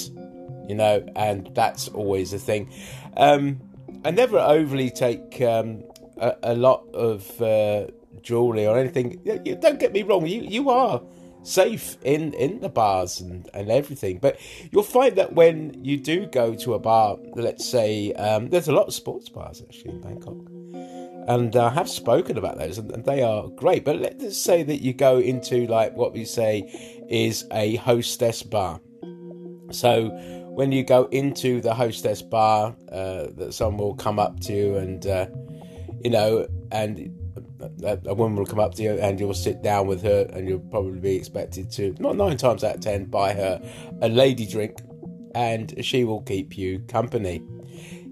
you 0.66 0.74
know, 0.74 1.04
and 1.14 1.50
that's 1.54 1.88
always 1.88 2.32
a 2.32 2.38
thing. 2.38 2.70
Um, 3.18 3.60
I 4.04 4.12
never 4.12 4.38
overly 4.38 4.90
take 4.90 5.42
um, 5.42 5.84
a, 6.16 6.36
a, 6.42 6.54
lot 6.54 6.86
of 6.94 7.40
uh, 7.42 7.88
jewelry 8.22 8.66
or 8.66 8.78
anything. 8.78 9.20
Don't 9.60 9.78
get 9.78 9.92
me 9.92 10.02
wrong. 10.04 10.26
You 10.26 10.40
you 10.40 10.70
are 10.70 11.02
safe 11.46 11.96
in 12.02 12.34
in 12.34 12.60
the 12.60 12.68
bars 12.68 13.20
and 13.20 13.48
and 13.54 13.70
everything, 13.70 14.18
but 14.18 14.38
you'll 14.70 14.82
find 14.82 15.16
that 15.16 15.32
when 15.34 15.84
you 15.84 15.96
do 15.96 16.26
go 16.26 16.54
to 16.54 16.74
a 16.74 16.78
bar, 16.78 17.16
let's 17.34 17.64
say 17.64 18.12
um, 18.14 18.48
there's 18.50 18.68
a 18.68 18.72
lot 18.72 18.86
of 18.86 18.94
sports 18.94 19.28
bars 19.28 19.62
actually 19.62 19.90
in 19.90 20.00
Bangkok. 20.00 20.36
And 21.28 21.56
I 21.56 21.70
have 21.70 21.88
spoken 21.88 22.38
about 22.38 22.56
those, 22.56 22.78
and, 22.78 23.04
they 23.04 23.22
are 23.22 23.48
great. 23.48 23.84
But 23.84 23.98
let's 23.98 24.38
say 24.38 24.62
that 24.62 24.80
you 24.80 24.92
go 24.92 25.18
into 25.18 25.66
like 25.66 25.92
what 25.94 26.12
we 26.12 26.24
say 26.24 26.62
is 27.08 27.44
a 27.50 27.76
hostess 27.76 28.44
bar. 28.44 28.80
So 29.72 30.10
when 30.54 30.70
you 30.70 30.84
go 30.84 31.06
into 31.06 31.60
the 31.60 31.74
hostess 31.74 32.22
bar, 32.22 32.76
uh, 32.92 33.26
that 33.36 33.52
someone 33.54 33.78
will 33.78 33.96
come 33.96 34.20
up 34.20 34.38
to 34.40 34.76
and, 34.76 35.04
uh, 35.04 35.26
you 36.04 36.10
know, 36.10 36.46
and 36.70 37.25
a, 37.82 37.98
a, 38.06 38.14
woman 38.14 38.38
will 38.38 38.46
come 38.46 38.60
up 38.60 38.74
to 38.74 38.82
you 38.82 38.92
and 38.92 39.18
you'll 39.18 39.34
sit 39.34 39.62
down 39.62 39.86
with 39.86 40.02
her 40.02 40.26
and 40.32 40.48
you'll 40.48 40.58
probably 40.58 40.98
be 40.98 41.16
expected 41.16 41.70
to, 41.72 41.94
not 41.98 42.16
nine 42.16 42.36
times 42.36 42.64
out 42.64 42.76
of 42.76 42.80
ten, 42.80 43.04
buy 43.04 43.32
her 43.32 43.60
a 44.02 44.08
lady 44.08 44.46
drink 44.46 44.78
and 45.34 45.74
she 45.84 46.04
will 46.04 46.22
keep 46.22 46.56
you 46.56 46.80
company. 46.88 47.42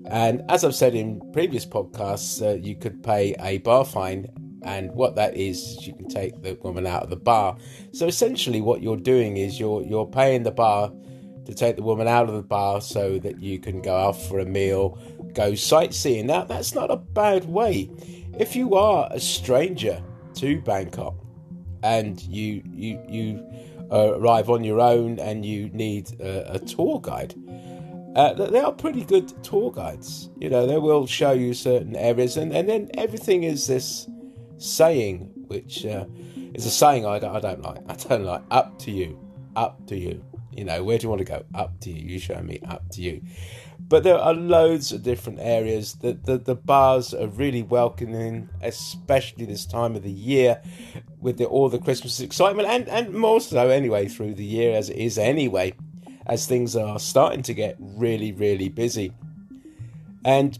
And 0.07 0.43
as 0.51 0.65
I've 0.65 0.75
said 0.75 0.95
in 0.95 1.21
previous 1.33 1.65
podcasts, 1.65 2.43
uh, 2.43 2.61
you 2.61 2.77
could 2.77 3.03
pay 3.03 3.35
a 3.41 3.59
bar 3.59 3.85
fine 3.85 4.29
and 4.65 4.91
what 4.93 5.15
that 5.17 5.37
is, 5.37 5.63
is 5.63 5.87
you 5.87 5.95
can 5.95 6.09
take 6.09 6.43
the 6.43 6.55
woman 6.63 6.87
out 6.87 7.03
of 7.03 7.11
the 7.11 7.17
bar. 7.17 7.57
So 7.93 8.07
essentially, 8.07 8.61
what 8.61 8.83
you're 8.83 8.97
doing 8.97 9.37
is 9.37 9.61
you're 9.61 9.83
you're 9.83 10.07
paying 10.07 10.43
the 10.43 10.51
bar 10.51 10.91
to 11.47 11.55
take 11.55 11.77
the 11.77 11.83
woman 11.83 12.09
out 12.09 12.29
of 12.29 12.35
the 12.35 12.43
bar 12.43 12.81
so 12.81 13.19
that 13.19 13.41
you 13.41 13.59
can 13.59 13.83
go 13.83 13.95
out 13.95 14.13
for 14.23 14.39
a 14.39 14.47
meal, 14.47 14.99
go 15.35 15.55
sightseeing. 15.55 16.27
Now, 16.27 16.45
that's 16.45 16.75
not 16.75 16.91
a 16.91 16.97
bad 16.97 17.45
way. 17.45 17.91
If 18.39 18.57
you 18.57 18.75
are 18.75 19.09
a 19.13 19.21
stranger 19.21 20.03
to 20.35 20.61
Bangkok 20.61 21.15
and 21.83 22.21
you 22.23 22.63
you 22.65 23.01
you 23.09 23.47
uh, 23.93 24.19
arrive 24.19 24.51
on 24.51 24.65
your 24.65 24.81
own 24.81 25.21
and 25.21 25.47
you 25.47 25.69
need 25.71 26.21
a, 26.21 26.55
a 26.55 26.59
tour 26.59 27.01
guide, 27.01 27.35
uh, 28.17 28.33
they 28.33 28.59
are 28.61 28.73
pretty 28.73 29.05
good 29.05 29.33
tour 29.45 29.71
guides. 29.71 30.31
You 30.37 30.51
know, 30.51 30.67
they 30.67 30.79
will 30.79 31.07
show 31.07 31.33
you 31.33 31.55
certain 31.55 31.95
areas, 31.95 32.37
and, 32.37 32.53
and 32.53 32.69
then 32.69 32.91
everything 32.95 33.45
is 33.45 33.69
this 33.69 34.09
saying, 34.59 35.31
which 35.47 35.87
uh, 35.87 36.07
is 36.55 36.67
a 36.67 36.71
saying 36.71 37.07
I 37.07 37.21
don't, 37.21 37.37
I 37.37 37.41
don't 37.41 37.63
like. 37.63 37.83
I 37.89 37.95
don't 37.95 38.25
like. 38.25 38.43
Up 38.51 38.79
to 38.81 38.91
you. 38.91 39.19
Up 39.55 39.87
to 39.87 39.97
you. 39.97 40.25
You 40.53 40.65
know, 40.65 40.83
where 40.83 40.99
do 40.99 41.05
you 41.05 41.09
want 41.09 41.21
to 41.21 41.25
go? 41.25 41.45
Up 41.55 41.79
to 41.81 41.91
you. 41.91 42.15
You 42.15 42.19
show 42.19 42.41
me. 42.43 42.61
Up 42.69 42.89
to 42.91 43.01
you. 43.01 43.23
But 43.87 44.03
there 44.03 44.19
are 44.19 44.33
loads 44.33 44.93
of 44.93 45.03
different 45.03 45.41
areas. 45.41 45.95
The, 45.95 46.15
the, 46.15 46.39
the 46.39 46.55
bars 46.55 47.13
are 47.13 47.27
really 47.27 47.63
welcoming, 47.63 48.49
especially 48.63 49.45
this 49.45 49.67
time 49.67 49.95
of 49.95 50.03
the 50.03 50.11
year 50.11 50.63
with 51.21 51.37
the, 51.39 51.45
all 51.45 51.69
the 51.69 51.79
Christmas 51.79 52.21
excitement 52.21 52.69
and, 52.69 52.89
and 52.89 53.15
more 53.15 53.41
so 53.41 53.69
anyway 53.69 54.09
through 54.09 54.35
the 54.35 54.45
year 54.45 54.75
as 54.75 54.89
it 54.89 54.97
is 54.97 55.19
anyway, 55.19 55.75
as 56.27 56.47
things 56.47 56.75
are 56.75 56.99
starting 56.99 57.43
to 57.43 57.55
get 57.55 57.77
really, 57.79 58.33
really 58.33 58.69
busy. 58.69 59.13
And 60.25 60.59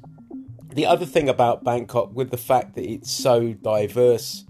the 0.75 0.87
other 0.87 1.07
thing 1.07 1.29
about 1.29 1.65
Bangkok, 1.65 2.15
with 2.15 2.31
the 2.31 2.37
fact 2.37 2.75
that 2.75 2.85
it's 2.85 3.11
so 3.11 3.53
diverse, 3.55 4.45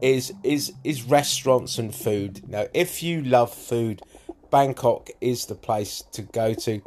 is 0.00 0.32
is 0.44 0.72
is 0.84 1.02
restaurants 1.02 1.78
and 1.78 1.92
food. 1.94 2.48
Now, 2.48 2.66
if 2.72 3.02
you 3.02 3.22
love 3.22 3.52
food, 3.52 4.00
Bangkok 4.50 5.10
is 5.20 5.46
the 5.46 5.56
place 5.56 6.02
to 6.12 6.22
go 6.22 6.54
to. 6.54 6.80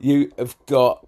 You 0.00 0.32
have 0.38 0.56
got 0.66 1.06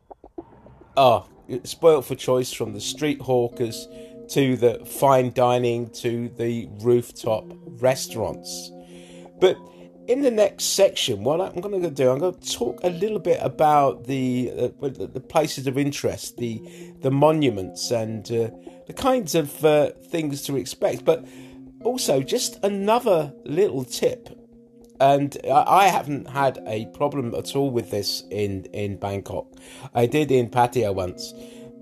oh, 0.96 1.26
spoilt 1.64 2.04
for 2.04 2.14
choice 2.14 2.52
from 2.52 2.72
the 2.72 2.80
street 2.80 3.20
hawkers 3.20 3.88
to 4.30 4.56
the 4.56 4.84
fine 4.84 5.32
dining 5.32 5.90
to 5.90 6.28
the 6.36 6.68
rooftop 6.80 7.44
restaurants. 7.80 8.70
But 9.40 9.56
in 10.06 10.22
the 10.22 10.30
next 10.30 10.64
section, 10.64 11.24
what 11.24 11.40
I'm 11.40 11.60
going 11.60 11.82
to 11.82 11.90
do, 11.90 12.10
I'm 12.10 12.18
going 12.18 12.34
to 12.34 12.52
talk 12.52 12.80
a 12.82 12.90
little 12.90 13.18
bit 13.18 13.38
about 13.40 14.06
the 14.06 14.52
uh, 14.56 14.88
the 14.88 15.20
places 15.20 15.66
of 15.66 15.78
interest, 15.78 16.36
the 16.36 16.60
the 17.00 17.10
monuments, 17.10 17.90
and 17.90 18.24
uh, 18.30 18.50
the 18.86 18.92
kinds 18.92 19.34
of 19.34 19.64
uh, 19.64 19.90
things 20.08 20.42
to 20.42 20.56
expect. 20.56 21.04
But 21.04 21.26
also, 21.84 22.22
just 22.22 22.58
another 22.64 23.32
little 23.44 23.84
tip 23.84 24.28
and 25.00 25.36
I 25.50 25.88
haven't 25.88 26.28
had 26.28 26.62
a 26.66 26.86
problem 26.86 27.34
at 27.34 27.56
all 27.56 27.70
with 27.70 27.90
this 27.90 28.22
in 28.30 28.64
in 28.66 28.96
Bangkok. 28.96 29.46
I 29.94 30.06
did 30.06 30.30
in 30.30 30.50
Pattaya 30.50 30.94
once, 30.94 31.32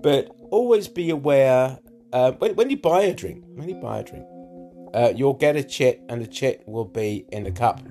but 0.01 0.29
always 0.49 0.87
be 0.87 1.09
aware 1.09 1.79
uh, 2.13 2.31
when, 2.33 2.55
when 2.55 2.69
you 2.69 2.77
buy 2.77 3.01
a 3.01 3.13
drink. 3.13 3.43
When 3.55 3.67
you 3.67 3.75
buy 3.75 3.99
a 3.99 4.03
drink, 4.03 4.25
uh, 4.93 5.13
you'll 5.15 5.33
get 5.33 5.55
a 5.55 5.63
chit, 5.63 6.01
and 6.09 6.21
the 6.21 6.27
chit 6.27 6.63
will 6.65 6.85
be 6.85 7.25
in 7.31 7.45
a 7.45 7.51
cup, 7.51 7.81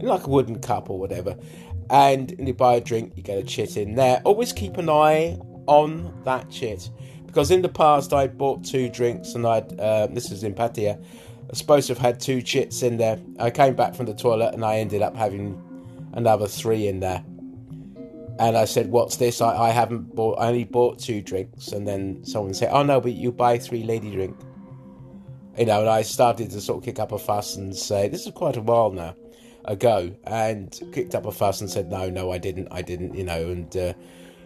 like 0.00 0.26
a 0.26 0.30
wooden 0.30 0.60
cup 0.60 0.90
or 0.90 0.98
whatever. 0.98 1.36
And 1.90 2.32
when 2.36 2.46
you 2.46 2.54
buy 2.54 2.74
a 2.74 2.80
drink, 2.80 3.12
you 3.16 3.22
get 3.22 3.38
a 3.38 3.44
chit 3.44 3.76
in 3.76 3.94
there. 3.94 4.20
Always 4.24 4.52
keep 4.52 4.76
an 4.76 4.90
eye 4.90 5.38
on 5.66 6.12
that 6.24 6.50
chit 6.50 6.90
because 7.26 7.50
in 7.50 7.62
the 7.62 7.68
past 7.68 8.12
I 8.12 8.26
bought 8.26 8.64
two 8.64 8.88
drinks, 8.88 9.34
and 9.34 9.46
I'd 9.46 9.78
uh, 9.78 10.08
this 10.08 10.32
is 10.32 10.42
in 10.42 10.54
Pattaya 10.54 11.02
I 11.50 11.54
supposed 11.54 11.86
to 11.86 11.94
have 11.94 12.02
had 12.02 12.20
two 12.20 12.42
chits 12.42 12.82
in 12.82 12.98
there. 12.98 13.18
I 13.38 13.50
came 13.50 13.74
back 13.74 13.94
from 13.94 14.06
the 14.06 14.14
toilet 14.14 14.54
and 14.54 14.64
I 14.64 14.78
ended 14.78 15.00
up 15.00 15.16
having 15.16 15.60
another 16.12 16.46
three 16.46 16.88
in 16.88 17.00
there. 17.00 17.24
And 18.38 18.56
I 18.56 18.66
said, 18.66 18.90
"What's 18.90 19.16
this? 19.16 19.40
I, 19.40 19.56
I 19.56 19.70
haven't 19.70 20.14
bought. 20.14 20.38
I 20.38 20.48
only 20.48 20.64
bought 20.64 20.98
two 20.98 21.20
drinks." 21.22 21.68
And 21.68 21.88
then 21.88 22.24
someone 22.24 22.54
said, 22.54 22.68
"Oh 22.70 22.82
no, 22.84 23.00
but 23.00 23.12
you 23.12 23.32
buy 23.32 23.58
three 23.58 23.82
lady 23.82 24.12
drink." 24.12 24.36
You 25.58 25.66
know, 25.66 25.80
and 25.80 25.88
I 25.88 26.02
started 26.02 26.50
to 26.50 26.60
sort 26.60 26.78
of 26.78 26.84
kick 26.84 27.00
up 27.00 27.10
a 27.10 27.18
fuss 27.18 27.56
and 27.56 27.74
say, 27.74 28.08
"This 28.08 28.26
is 28.26 28.32
quite 28.32 28.56
a 28.56 28.60
while 28.60 28.92
now 28.92 29.16
ago," 29.64 30.14
and 30.24 30.78
kicked 30.92 31.16
up 31.16 31.26
a 31.26 31.32
fuss 31.32 31.60
and 31.60 31.68
said, 31.68 31.90
"No, 31.90 32.08
no, 32.10 32.30
I 32.30 32.38
didn't. 32.38 32.68
I 32.70 32.82
didn't." 32.82 33.14
You 33.14 33.24
know, 33.24 33.48
and 33.48 33.76
uh, 33.76 33.94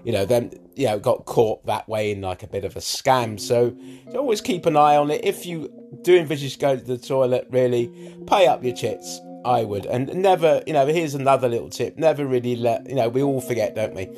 you 0.04 0.12
know, 0.12 0.24
then 0.24 0.52
you 0.74 0.86
know, 0.86 0.98
got 0.98 1.24
caught 1.26 1.64
that 1.66 1.88
way 1.88 2.10
in 2.12 2.20
like 2.22 2.42
a 2.42 2.46
bit 2.46 2.64
of 2.64 2.76
a 2.76 2.80
scam. 2.80 3.38
So 3.38 3.76
always 4.14 4.40
keep 4.40 4.66
an 4.66 4.76
eye 4.76 4.96
on 4.96 5.10
it. 5.10 5.24
If 5.24 5.44
you 5.46 5.72
do 6.02 6.16
envisage 6.16 6.58
going 6.58 6.80
to 6.80 6.84
the 6.84 6.98
toilet, 6.98 7.46
really 7.50 8.16
pay 8.26 8.46
up 8.46 8.64
your 8.64 8.74
chits. 8.74 9.20
I 9.44 9.64
would, 9.64 9.86
and 9.86 10.14
never, 10.14 10.62
you 10.68 10.72
know. 10.72 10.86
Here's 10.86 11.16
another 11.16 11.48
little 11.48 11.68
tip: 11.68 11.96
never 11.96 12.24
really 12.24 12.54
let, 12.54 12.88
you 12.88 12.94
know, 12.94 13.08
we 13.08 13.24
all 13.24 13.40
forget, 13.40 13.74
don't 13.74 13.92
we? 13.92 14.08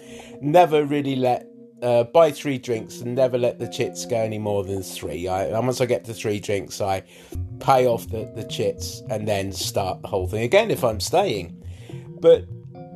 Never 0.42 0.84
really 0.84 1.16
let 1.16 1.46
uh, 1.84 2.04
buy 2.04 2.30
three 2.30 2.58
drinks 2.58 3.00
and 3.00 3.14
never 3.14 3.38
let 3.38 3.58
the 3.58 3.66
chits 3.66 4.06
go 4.06 4.16
any 4.16 4.38
more 4.38 4.64
than 4.64 4.82
three. 4.82 5.28
I, 5.28 5.58
once 5.60 5.80
I 5.80 5.86
get 5.86 6.04
to 6.04 6.14
three 6.14 6.40
drinks, 6.40 6.80
I 6.80 7.02
pay 7.60 7.86
off 7.86 8.08
the, 8.08 8.30
the 8.34 8.44
chits 8.44 9.02
and 9.10 9.28
then 9.28 9.52
start 9.52 10.02
the 10.02 10.08
whole 10.08 10.26
thing 10.26 10.42
again 10.42 10.70
if 10.70 10.82
I'm 10.82 11.00
staying. 11.00 11.62
But 12.20 12.44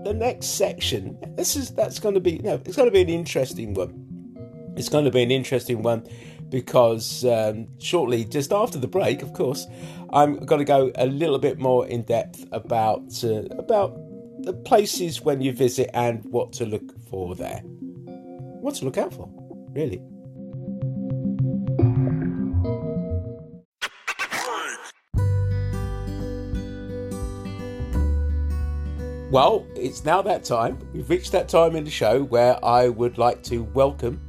the 0.05 0.15
next 0.15 0.47
section, 0.47 1.19
this 1.37 1.57
is 1.57 1.71
that's 1.71 1.99
going 1.99 2.15
to 2.15 2.21
be, 2.21 2.39
know, 2.39 2.61
it's 2.65 2.77
going 2.77 2.89
to 2.89 2.93
be 2.93 3.03
an 3.03 3.09
interesting 3.09 3.75
one. 3.75 4.05
It's 4.77 4.89
going 4.89 5.05
to 5.05 5.11
be 5.11 5.23
an 5.23 5.31
interesting 5.31 5.83
one 5.83 6.07
because 6.51 7.25
um, 7.25 7.69
shortly, 7.79 8.25
just 8.25 8.53
after 8.53 8.79
the 8.79 8.87
break, 8.87 9.23
of 9.23 9.33
course, 9.33 9.67
I'm 10.11 10.37
going 10.37 10.61
to 10.61 10.65
go 10.65 10.91
a 10.95 11.07
little 11.07 11.39
bit 11.39 11.59
more 11.59 11.87
in 11.87 12.03
depth 12.03 12.47
about 12.53 13.23
uh, 13.25 13.43
about 13.59 13.99
the 14.43 14.53
places 14.53 15.21
when 15.21 15.41
you 15.41 15.53
visit 15.53 15.91
and 15.95 16.25
what 16.27 16.53
to 16.55 16.67
look 16.67 16.95
for 17.09 17.35
there. 17.35 17.61
What 17.65 18.77
to 18.77 18.85
look 18.85 18.99
out 18.99 19.13
for, 19.13 19.29
really. 19.73 20.01
Well, 29.31 29.67
it's 29.77 30.07
now 30.07 30.23
that 30.23 30.43
time. 30.43 30.79
We've 30.95 31.11
reached 31.11 31.33
that 31.33 31.51
time 31.51 31.77
in 31.77 31.85
the 31.85 31.91
show 31.91 32.23
where 32.23 32.65
I 32.65 32.89
would 32.89 33.19
like 33.19 33.43
to 33.43 33.63
welcome 33.63 34.23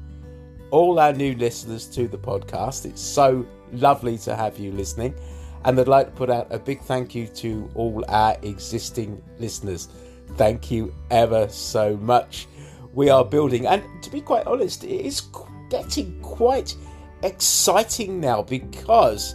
all 0.72 1.00
our 1.00 1.14
new 1.14 1.36
listeners 1.36 1.88
to 1.96 2.10
the 2.10 2.18
podcast. 2.18 2.86
It's 2.86 3.02
so 3.02 3.46
lovely 3.72 4.18
to 4.18 4.36
have 4.36 4.60
you 4.60 4.74
listening. 4.74 5.16
And 5.64 5.80
I'd 5.80 5.88
like 5.88 6.08
to 6.08 6.12
put 6.12 6.30
out 6.30 6.48
a 6.50 6.60
big 6.60 6.82
thank 6.82 7.16
you 7.16 7.28
to 7.28 7.72
all 7.76 8.04
our 8.10 8.36
existing 8.42 9.24
listeners. 9.38 9.88
Thank 10.36 10.70
you 10.70 10.94
ever 11.12 11.48
so 11.48 11.96
much. 11.96 12.50
We 12.92 13.10
are 13.10 13.24
building, 13.24 13.68
and 13.68 13.82
to 14.04 14.10
be 14.10 14.20
quite 14.20 14.48
honest, 14.48 14.84
it 14.84 15.06
is 15.06 15.22
getting 15.70 16.20
quite 16.22 16.76
exciting 17.24 18.20
now 18.20 18.42
because 18.42 19.34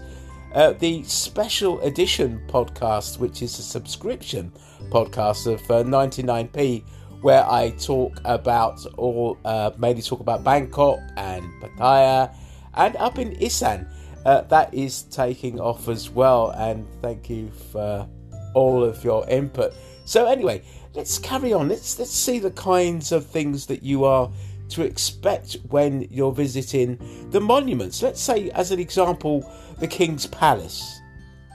uh, 0.55 0.73
the 0.73 1.05
special 1.05 1.81
edition 1.81 2.43
podcast, 2.49 3.19
which 3.19 3.41
is 3.41 3.59
a 3.59 3.63
subscription 3.63 4.53
podcast 4.91 5.53
of 5.53 5.61
uh, 5.71 5.83
99p, 5.85 6.85
where 7.23 7.45
I 7.49 7.71
talk 7.71 8.21
about 8.25 8.85
all, 8.99 9.39
uh, 9.45 9.71
mainly 9.79 10.03
talk 10.03 10.21
about 10.21 10.45
Bangkok 10.45 10.99
and 11.17 11.45
Pattaya 11.63 12.35
and 12.75 12.97
up 12.97 13.19
in 13.19 13.33
Isan. 13.43 13.89
Uh, 14.25 14.41
that 14.43 14.73
is 14.73 15.03
taking 15.05 15.61
off 15.61 15.89
as 15.89 16.09
well, 16.11 16.51
and 16.51 16.87
thank 17.03 17.29
you 17.29 17.51
for 17.71 18.09
all 18.55 18.83
of 18.83 19.05
your 19.05 19.29
input. 19.29 19.75
So 20.07 20.27
anyway, 20.27 20.63
let's 20.95 21.19
carry 21.19 21.53
on. 21.53 21.69
Let's 21.69 21.99
let's 21.99 22.11
see 22.11 22.39
the 22.39 22.51
kinds 22.53 23.13
of 23.13 23.27
things 23.27 23.67
that 23.67 23.83
you 23.83 24.05
are 24.05 24.31
to 24.71 24.83
expect 24.83 25.59
when 25.69 26.07
you're 26.11 26.33
visiting 26.33 26.99
the 27.31 27.41
monuments. 27.41 28.03
Let's 28.03 28.21
say, 28.21 28.51
as 28.51 28.71
an 28.71 28.81
example, 28.81 29.51
the 29.79 29.87
King's 29.87 30.27
Palace. 30.27 31.01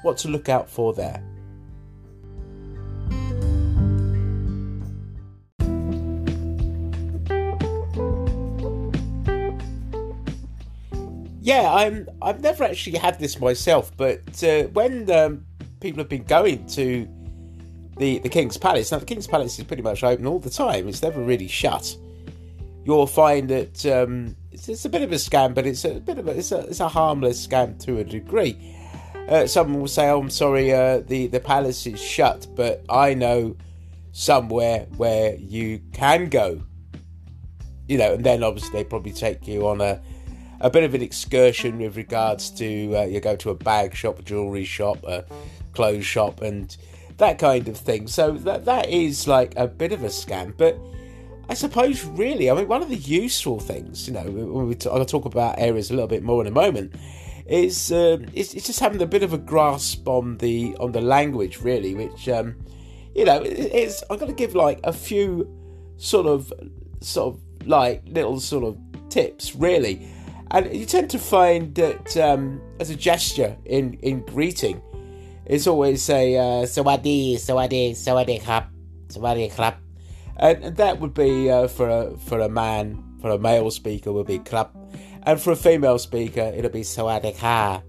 What 0.03 0.17
to 0.19 0.29
look 0.29 0.47
out 0.47 0.69
for 0.69 0.93
there. 0.93 1.21
Yeah, 11.49 11.73
I'm. 11.73 12.07
I've 12.21 12.41
never 12.41 12.63
actually 12.63 12.99
had 12.99 13.17
this 13.17 13.39
myself, 13.39 13.91
but 13.97 14.43
uh, 14.43 14.65
when 14.65 15.09
um, 15.09 15.47
people 15.79 15.97
have 15.97 16.07
been 16.07 16.25
going 16.25 16.67
to 16.67 17.07
the 17.97 18.19
the 18.19 18.29
King's 18.29 18.55
Palace, 18.55 18.91
now 18.91 18.99
the 18.99 19.05
King's 19.07 19.25
Palace 19.25 19.57
is 19.57 19.65
pretty 19.65 19.81
much 19.81 20.03
open 20.03 20.27
all 20.27 20.37
the 20.37 20.51
time. 20.51 20.87
It's 20.87 21.01
never 21.01 21.19
really 21.19 21.47
shut. 21.47 21.97
You'll 22.85 23.07
find 23.07 23.49
that 23.49 23.83
um, 23.87 24.35
it's, 24.51 24.69
it's, 24.69 24.85
a 24.85 24.89
bit 24.89 25.01
of 25.01 25.11
a 25.11 25.15
scam, 25.15 25.55
but 25.55 25.65
it's 25.65 25.85
a 25.85 25.95
bit 25.99 26.19
of 26.19 26.27
a 26.27 26.37
it's 26.37 26.51
a, 26.51 26.59
it's 26.67 26.81
a 26.81 26.87
harmless 26.87 27.47
scam 27.47 27.83
to 27.83 27.97
a 27.97 28.03
degree. 28.03 28.55
Uh, 29.27 29.47
someone 29.47 29.79
will 29.81 29.87
say, 29.87 30.07
"Oh, 30.07 30.19
I'm 30.21 30.29
sorry, 30.29 30.71
uh, 30.71 30.99
the 30.99 31.25
the 31.25 31.39
palace 31.39 31.87
is 31.87 31.99
shut," 31.99 32.45
but 32.55 32.85
I 32.89 33.15
know 33.15 33.57
somewhere 34.11 34.85
where 34.97 35.33
you 35.37 35.81
can 35.93 36.29
go. 36.29 36.61
You 37.87 37.97
know, 37.97 38.13
and 38.13 38.23
then 38.23 38.43
obviously 38.43 38.69
they 38.73 38.83
probably 38.83 39.13
take 39.13 39.47
you 39.47 39.67
on 39.67 39.81
a 39.81 39.99
a 40.61 40.69
bit 40.69 40.83
of 40.83 40.93
an 40.93 41.01
excursion 41.01 41.79
with 41.79 41.95
regards 41.97 42.49
to 42.51 42.95
uh, 42.95 43.03
you 43.03 43.19
go 43.19 43.35
to 43.37 43.49
a 43.49 43.55
bag 43.55 43.95
shop, 43.95 44.19
a 44.19 44.21
jewelry 44.21 44.65
shop, 44.65 45.03
a 45.03 45.25
clothes 45.73 46.05
shop, 46.05 46.41
and 46.41 46.75
that 47.17 47.39
kind 47.39 47.67
of 47.67 47.77
thing. 47.77 48.07
So 48.07 48.31
that 48.31 48.65
that 48.65 48.89
is 48.89 49.27
like 49.27 49.53
a 49.55 49.67
bit 49.67 49.91
of 49.91 50.03
a 50.03 50.07
scam, 50.07 50.53
but. 50.57 50.77
I 51.51 51.55
suppose, 51.55 52.05
really, 52.05 52.51
I 52.51 52.53
mean, 52.53 52.67
one 52.67 52.83
of 52.83 52.89
the 52.89 52.95
useful 52.95 53.59
things, 53.59 54.07
you 54.07 54.13
know, 54.13 54.21
when 54.21 54.67
we 54.67 54.75
t- 54.75 54.87
I'll 54.87 55.03
talk 55.03 55.25
about 55.25 55.57
areas 55.57 55.89
a 55.89 55.95
little 55.95 56.07
bit 56.07 56.21
more 56.21 56.41
in 56.41 56.47
a 56.47 56.51
moment, 56.51 56.93
is 57.47 57.91
uh, 57.91 58.19
it's, 58.35 58.53
it's, 58.53 58.67
just 58.67 58.79
having 58.79 59.01
a 59.01 59.07
bit 59.07 59.23
of 59.23 59.33
a 59.33 59.37
grasp 59.39 60.07
on 60.07 60.37
the 60.37 60.75
on 60.79 60.91
the 60.91 61.01
language, 61.01 61.59
really, 61.61 61.95
which 61.95 62.29
um, 62.29 62.55
you 63.15 63.25
know, 63.25 63.41
it's 63.43 64.03
I'm 64.09 64.17
going 64.17 64.29
to 64.31 64.35
give 64.35 64.53
like 64.53 64.79
a 64.83 64.93
few 64.93 65.49
sort 65.97 66.27
of 66.27 66.53
sort 67.01 67.35
of 67.35 67.67
like 67.67 68.03
little 68.05 68.39
sort 68.39 68.63
of 68.63 68.77
tips, 69.09 69.55
really. 69.55 70.07
And 70.51 70.73
you 70.75 70.85
tend 70.85 71.09
to 71.11 71.19
find 71.19 71.75
that 71.75 72.17
um, 72.17 72.61
as 72.79 72.89
a 72.89 72.95
gesture 72.95 73.55
in, 73.65 73.93
in 74.01 74.21
greeting, 74.21 74.81
it's 75.45 75.67
always 75.67 76.01
say 76.01 76.37
uh, 76.37 76.65
"sawadi, 76.65 77.35
sawadi, 77.35 77.91
sawadi 77.91 78.41
krap, 78.41 78.67
sawadi 79.07 79.51
krap," 79.51 79.77
and 80.37 80.77
that 80.77 80.99
would 80.99 81.13
be 81.13 81.49
uh, 81.49 81.67
for 81.67 81.89
a 81.89 82.17
for 82.17 82.39
a 82.39 82.49
man, 82.49 83.03
for 83.21 83.31
a 83.31 83.37
male 83.39 83.71
speaker 83.71 84.11
would 84.11 84.27
be 84.27 84.39
krap, 84.39 84.69
and 85.23 85.41
for 85.41 85.51
a 85.51 85.55
female 85.55 85.97
speaker 85.97 86.53
it'll 86.55 86.71
be 86.71 86.81
sawadi 86.81 87.37
ka. 87.37 87.81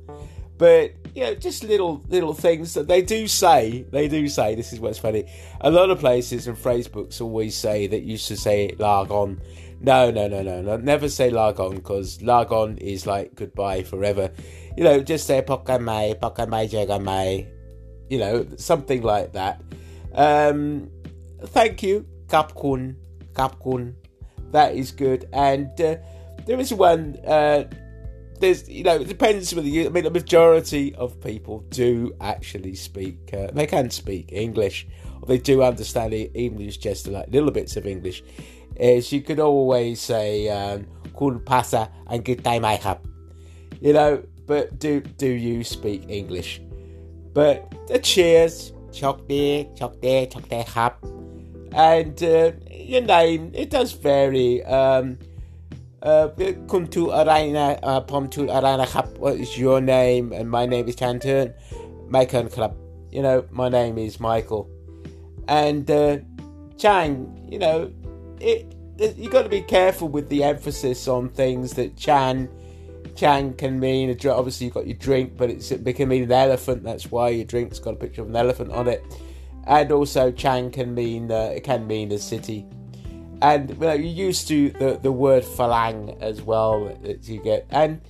But 0.56 0.92
you 1.14 1.22
know, 1.24 1.34
just 1.34 1.64
little 1.64 2.02
little 2.08 2.34
things 2.34 2.74
that 2.74 2.88
they 2.88 3.02
do 3.02 3.26
say. 3.26 3.86
They 3.90 4.08
do 4.08 4.28
say 4.28 4.54
this 4.54 4.72
is 4.72 4.80
what's 4.80 4.98
funny. 4.98 5.24
A 5.60 5.70
lot 5.70 5.90
of 5.90 5.98
places 5.98 6.46
and 6.46 6.58
phrase 6.58 6.88
books 6.88 7.20
always 7.20 7.56
say 7.56 7.86
that 7.86 8.02
you 8.02 8.16
should 8.16 8.38
say 8.38 8.66
it 8.66 8.80
lag 8.80 9.10
on 9.10 9.40
no, 9.80 10.10
no, 10.10 10.28
no, 10.28 10.42
no, 10.42 10.60
no. 10.60 10.76
Never 10.76 11.08
say 11.08 11.30
Largon 11.30 11.76
because 11.76 12.18
Largon 12.18 12.76
is 12.78 13.06
like 13.06 13.34
goodbye 13.34 13.82
forever. 13.82 14.30
You 14.76 14.84
know, 14.84 15.00
just 15.00 15.26
say 15.26 15.40
Pokamai, 15.40 16.20
Pokamai, 16.20 16.70
Jagamai. 16.70 17.48
You 18.10 18.18
know, 18.18 18.46
something 18.56 19.02
like 19.02 19.32
that. 19.32 19.62
Um, 20.12 20.90
thank 21.46 21.82
you, 21.82 22.06
Kapkun, 22.26 22.96
Kapkun. 23.32 23.94
That 24.50 24.74
is 24.74 24.90
good. 24.90 25.28
And 25.32 25.68
uh, 25.80 25.96
there 26.44 26.60
is 26.60 26.74
one. 26.74 27.16
Uh, 27.26 27.64
there's, 28.38 28.68
you 28.68 28.84
know, 28.84 28.96
it 28.96 29.08
depends 29.08 29.54
whether 29.54 29.68
you. 29.68 29.86
I 29.86 29.88
mean, 29.88 30.04
the 30.04 30.10
majority 30.10 30.94
of 30.96 31.18
people 31.22 31.60
do 31.70 32.12
actually 32.20 32.74
speak. 32.74 33.30
Uh, 33.32 33.46
they 33.52 33.66
can 33.66 33.88
speak 33.88 34.30
English, 34.30 34.86
or 35.22 35.26
they 35.26 35.38
do 35.38 35.62
understand 35.62 36.12
English, 36.12 36.78
just 36.78 37.06
like 37.06 37.28
little 37.30 37.50
bits 37.50 37.76
of 37.76 37.86
English 37.86 38.22
is 38.80 39.12
you 39.12 39.20
could 39.20 39.38
always 39.38 40.00
say 40.00 40.48
um, 40.48 40.86
"Kun 41.16 41.40
pasa" 41.44 41.90
and 42.08 42.24
"Good 42.24 42.42
day, 42.42 42.58
my 42.58 42.76
hub." 42.76 43.06
You 43.80 43.92
know, 43.92 44.22
but 44.46 44.78
do 44.78 45.00
do 45.00 45.28
you 45.28 45.62
speak 45.62 46.08
English? 46.08 46.60
But 47.32 47.70
the 47.86 47.98
cheers, 47.98 48.72
chok 48.92 49.28
day, 49.28 49.70
chok 49.76 50.00
day, 50.00 50.26
chok 50.26 50.50
hub, 50.66 50.94
and 51.72 52.16
uh, 52.22 52.52
your 52.70 53.02
name 53.02 53.52
it 53.54 53.70
does 53.70 53.92
vary. 53.92 54.64
Um, 54.64 55.18
uh, 56.02 56.28
come 56.66 56.86
to 56.88 57.10
Arena, 57.10 57.78
uh, 57.82 58.00
pom 58.00 58.28
to 58.28 58.48
Arena 58.48 58.86
Hub. 58.86 59.18
What 59.18 59.36
is 59.36 59.58
your 59.58 59.82
name? 59.82 60.32
And 60.32 60.50
my 60.50 60.64
name 60.64 60.88
is 60.88 60.96
Chanturn. 60.96 61.52
Michael 62.08 62.48
Club. 62.48 62.74
You 63.10 63.22
know, 63.22 63.44
my 63.50 63.68
name 63.68 63.98
is 63.98 64.18
Michael. 64.18 64.68
And 65.46 65.90
uh, 65.90 66.18
Chang, 66.78 67.46
you 67.50 67.58
know, 67.58 67.92
it, 68.40 68.74
it 68.98 69.16
you 69.16 69.30
got 69.30 69.42
to 69.42 69.48
be 69.48 69.62
careful 69.62 70.08
with 70.08 70.28
the 70.28 70.44
emphasis 70.44 71.08
on 71.08 71.28
things 71.30 71.74
that 71.74 71.96
Chan 71.96 72.48
Chan 73.16 73.54
can 73.54 73.80
mean. 73.80 74.10
Obviously, 74.26 74.66
you've 74.66 74.74
got 74.74 74.86
your 74.86 74.96
drink, 74.96 75.36
but 75.36 75.50
it 75.50 75.96
can 75.96 76.08
mean 76.08 76.22
an 76.24 76.32
elephant. 76.32 76.82
That's 76.82 77.10
why 77.10 77.30
your 77.30 77.44
drink's 77.44 77.78
got 77.78 77.94
a 77.94 77.96
picture 77.96 78.22
of 78.22 78.28
an 78.28 78.36
elephant 78.36 78.72
on 78.72 78.88
it. 78.88 79.04
And 79.66 79.92
also, 79.92 80.30
Chan 80.32 80.70
can 80.70 80.94
mean 80.94 81.30
uh, 81.30 81.52
it 81.54 81.64
can 81.64 81.86
mean 81.86 82.12
a 82.12 82.18
city. 82.18 82.66
And 83.42 83.70
you 83.70 83.76
know, 83.76 83.92
you're 83.92 84.26
used 84.26 84.48
to 84.48 84.70
the 84.70 84.98
the 85.02 85.12
word 85.12 85.44
falang 85.44 86.20
as 86.20 86.42
well 86.42 86.94
that 87.02 87.28
you 87.28 87.42
get, 87.42 87.66
and 87.70 88.00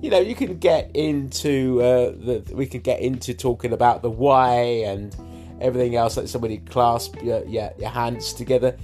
you 0.00 0.10
know 0.10 0.18
you 0.18 0.34
can 0.34 0.58
get 0.58 0.90
into 0.94 1.80
uh, 1.80 2.10
the 2.10 2.44
we 2.52 2.66
can 2.66 2.80
get 2.80 3.00
into 3.00 3.34
talking 3.34 3.72
about 3.72 4.02
the 4.02 4.10
why 4.10 4.54
and 4.86 5.16
everything 5.60 5.94
else 5.94 6.16
like 6.16 6.26
somebody 6.26 6.58
clasp 6.58 7.22
your, 7.22 7.44
your, 7.44 7.70
your 7.78 7.90
hands 7.90 8.32
together 8.32 8.76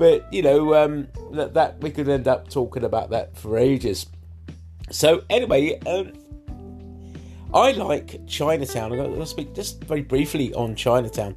but 0.00 0.32
you 0.32 0.40
know 0.40 0.74
um, 0.82 1.06
that, 1.32 1.52
that 1.52 1.78
we 1.82 1.90
could 1.90 2.08
end 2.08 2.26
up 2.26 2.48
talking 2.48 2.84
about 2.84 3.10
that 3.10 3.36
for 3.36 3.58
ages. 3.58 4.06
So 4.90 5.22
anyway, 5.28 5.78
um, 5.80 6.14
I 7.52 7.72
like 7.72 8.26
Chinatown. 8.26 8.92
I'm 8.92 8.98
going 8.98 9.14
to 9.14 9.26
speak 9.26 9.54
just 9.54 9.84
very 9.84 10.00
briefly 10.00 10.54
on 10.54 10.74
Chinatown. 10.74 11.36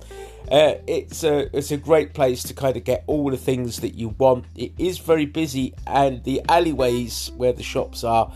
Uh, 0.50 0.76
it's 0.88 1.26
a 1.26 1.54
it's 1.56 1.72
a 1.72 1.78
great 1.78 2.14
place 2.14 2.42
to 2.44 2.54
kind 2.54 2.78
of 2.78 2.86
get 2.86 3.04
all 3.06 3.30
the 3.30 3.36
things 3.36 3.82
that 3.82 3.96
you 3.96 4.16
want. 4.18 4.46
It 4.56 4.72
is 4.78 4.98
very 4.98 5.26
busy, 5.26 5.74
and 5.86 6.24
the 6.24 6.42
alleyways 6.48 7.34
where 7.36 7.52
the 7.52 7.64
shops 7.64 8.06
are, 8.06 8.32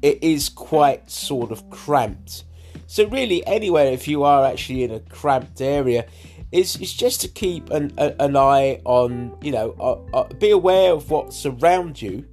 it 0.00 0.24
is 0.24 0.48
quite 0.48 1.10
sort 1.10 1.52
of 1.52 1.68
cramped. 1.68 2.44
So 2.86 3.06
really, 3.08 3.46
anywhere 3.46 3.92
if 3.92 4.08
you 4.08 4.24
are 4.24 4.46
actually 4.46 4.84
in 4.84 4.90
a 4.90 5.00
cramped 5.00 5.60
area, 5.60 6.06
it's, 6.52 6.76
it's 6.76 6.92
just 6.92 7.20
to 7.20 7.28
keep 7.28 7.70
an, 7.70 7.92
a, 7.98 8.14
an 8.20 8.36
eye 8.36 8.80
on, 8.84 9.36
you 9.40 9.52
know, 9.52 9.74
uh, 9.78 10.16
uh, 10.16 10.24
be 10.34 10.50
aware 10.50 10.92
of 10.92 11.10
what's 11.10 11.46
around 11.46 12.00
you 12.00 12.26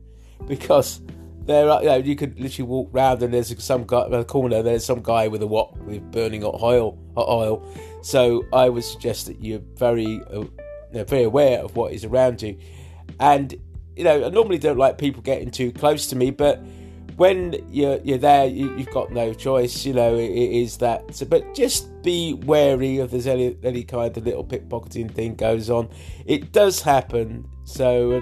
because 0.47 1.01
there 1.45 1.69
are, 1.69 1.81
you 1.81 1.89
know, 1.89 1.97
you 1.97 2.15
could 2.15 2.39
literally 2.39 2.67
walk 2.67 2.89
round 2.91 3.21
and 3.21 3.33
there's 3.33 3.63
some 3.63 3.85
guy 3.85 4.05
in 4.05 4.11
the 4.11 4.23
corner, 4.25 4.63
there's 4.63 4.85
some 4.85 5.01
guy 5.01 5.27
with 5.27 5.41
a 5.41 5.47
wok 5.47 5.77
with 5.85 6.11
burning 6.11 6.41
hot 6.41 6.61
oil, 6.61 6.97
hot 7.15 7.27
oil. 7.29 7.63
So 8.01 8.43
I 8.51 8.69
would 8.69 8.83
suggest 8.83 9.27
that 9.27 9.43
you're 9.43 9.61
very, 9.75 10.21
uh, 10.33 10.45
very 11.03 11.23
aware 11.23 11.59
of 11.59 11.75
what 11.75 11.93
is 11.93 12.03
around 12.03 12.41
you. 12.41 12.57
And, 13.19 13.53
you 13.95 14.03
know, 14.03 14.25
I 14.25 14.29
normally 14.29 14.57
don't 14.57 14.77
like 14.77 14.97
people 14.97 15.21
getting 15.21 15.51
too 15.51 15.71
close 15.71 16.07
to 16.07 16.15
me, 16.15 16.31
but 16.31 16.61
when 17.17 17.55
you're 17.71 17.97
you're 18.03 18.19
there, 18.19 18.45
you, 18.45 18.77
have 18.77 18.91
got 18.91 19.11
no 19.11 19.33
choice. 19.33 19.85
You 19.85 19.93
know, 19.93 20.15
it, 20.15 20.29
it 20.29 20.51
is 20.61 20.77
that. 20.77 21.15
So, 21.15 21.25
but 21.25 21.53
just 21.55 22.01
be 22.03 22.33
wary 22.33 22.99
if 22.99 23.11
there's 23.11 23.27
any 23.27 23.57
any 23.63 23.83
kind 23.83 24.15
of 24.15 24.25
little 24.25 24.45
pickpocketing 24.45 25.11
thing 25.11 25.35
goes 25.35 25.69
on. 25.69 25.89
It 26.25 26.51
does 26.51 26.81
happen. 26.81 27.47
So, 27.65 28.21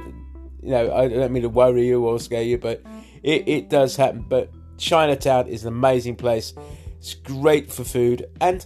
you 0.63 0.71
know, 0.71 0.93
I 0.93 1.10
don't 1.10 1.31
mean 1.31 1.43
to 1.43 1.49
worry 1.49 1.86
you 1.86 2.05
or 2.05 2.19
scare 2.19 2.41
you, 2.41 2.58
but 2.58 2.81
it, 3.21 3.47
it 3.47 3.69
does 3.69 3.97
happen. 3.97 4.25
But 4.27 4.49
Chinatown 4.77 5.47
is 5.47 5.63
an 5.63 5.73
amazing 5.73 6.15
place. 6.15 6.53
It's 6.97 7.13
great 7.13 7.71
for 7.71 7.84
food 7.84 8.25
and. 8.41 8.65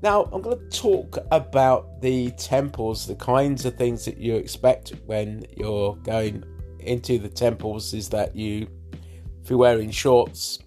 Now, 0.00 0.30
I'm 0.32 0.42
going 0.42 0.60
to 0.60 0.78
talk 0.78 1.18
about 1.32 2.00
the 2.02 2.30
temples, 2.38 3.08
the 3.08 3.16
kinds 3.16 3.64
of 3.64 3.76
things 3.76 4.04
that 4.04 4.16
you 4.16 4.36
expect 4.36 4.92
when 5.06 5.44
you're 5.56 5.96
going 6.04 6.44
into 6.78 7.18
the 7.18 7.28
temples 7.28 7.92
is 7.94 8.08
that 8.10 8.36
you 8.36 8.68
if 9.48 9.52
you're 9.52 9.58
wearing 9.58 9.90
shorts, 9.90 10.58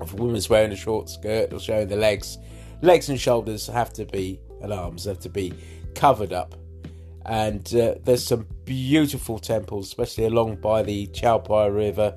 if 0.00 0.12
a 0.12 0.16
woman's 0.16 0.48
wearing 0.48 0.70
a 0.70 0.76
short 0.76 1.08
skirt 1.08 1.52
or 1.52 1.58
showing 1.58 1.88
the 1.88 1.96
legs, 1.96 2.38
legs 2.80 3.08
and 3.08 3.20
shoulders 3.20 3.66
have 3.66 3.92
to 3.92 4.04
be, 4.04 4.38
and 4.62 4.72
arms 4.72 5.06
have 5.06 5.18
to 5.18 5.28
be 5.28 5.52
covered 5.96 6.32
up. 6.32 6.54
And 7.24 7.66
uh, 7.74 7.96
there's 8.04 8.24
some 8.24 8.46
beautiful 8.64 9.40
temples, 9.40 9.88
especially 9.88 10.26
along 10.26 10.60
by 10.60 10.84
the 10.84 11.08
Chao 11.08 11.40
Phraya 11.40 11.74
River. 11.74 12.14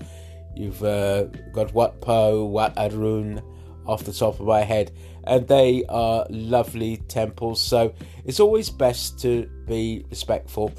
You've 0.55 0.83
uh, 0.83 1.23
got 1.53 1.73
Wat 1.73 1.99
Po, 2.01 2.45
Wat 2.45 2.77
Arun 2.77 3.41
off 3.87 4.03
the 4.03 4.13
top 4.13 4.39
of 4.39 4.45
my 4.45 4.61
head, 4.61 4.91
and 5.23 5.47
they 5.47 5.85
are 5.89 6.27
lovely 6.29 6.97
temples. 7.07 7.63
So 7.63 7.95
it's 8.25 8.39
always 8.39 8.69
best 8.69 9.19
to 9.21 9.49
be 9.65 10.05
respectful 10.11 10.71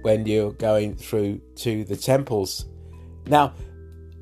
when 0.00 0.24
you're 0.24 0.52
going 0.52 0.96
through 0.96 1.42
to 1.56 1.84
the 1.84 1.96
temples. 1.96 2.64
Now, 3.26 3.52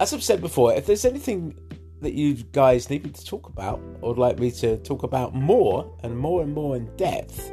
as 0.00 0.12
I've 0.12 0.22
said 0.22 0.40
before, 0.40 0.74
if 0.74 0.86
there's 0.86 1.04
anything 1.04 1.58
that 2.02 2.12
you 2.12 2.34
guys 2.52 2.90
need 2.90 3.04
me 3.04 3.10
to 3.10 3.24
talk 3.24 3.48
about 3.48 3.80
or 4.00 4.10
would 4.10 4.18
like 4.18 4.38
me 4.38 4.50
to 4.50 4.76
talk 4.78 5.02
about 5.02 5.34
more 5.34 5.96
and 6.02 6.16
more 6.16 6.42
and 6.42 6.52
more 6.52 6.76
in 6.76 6.94
depth, 6.96 7.52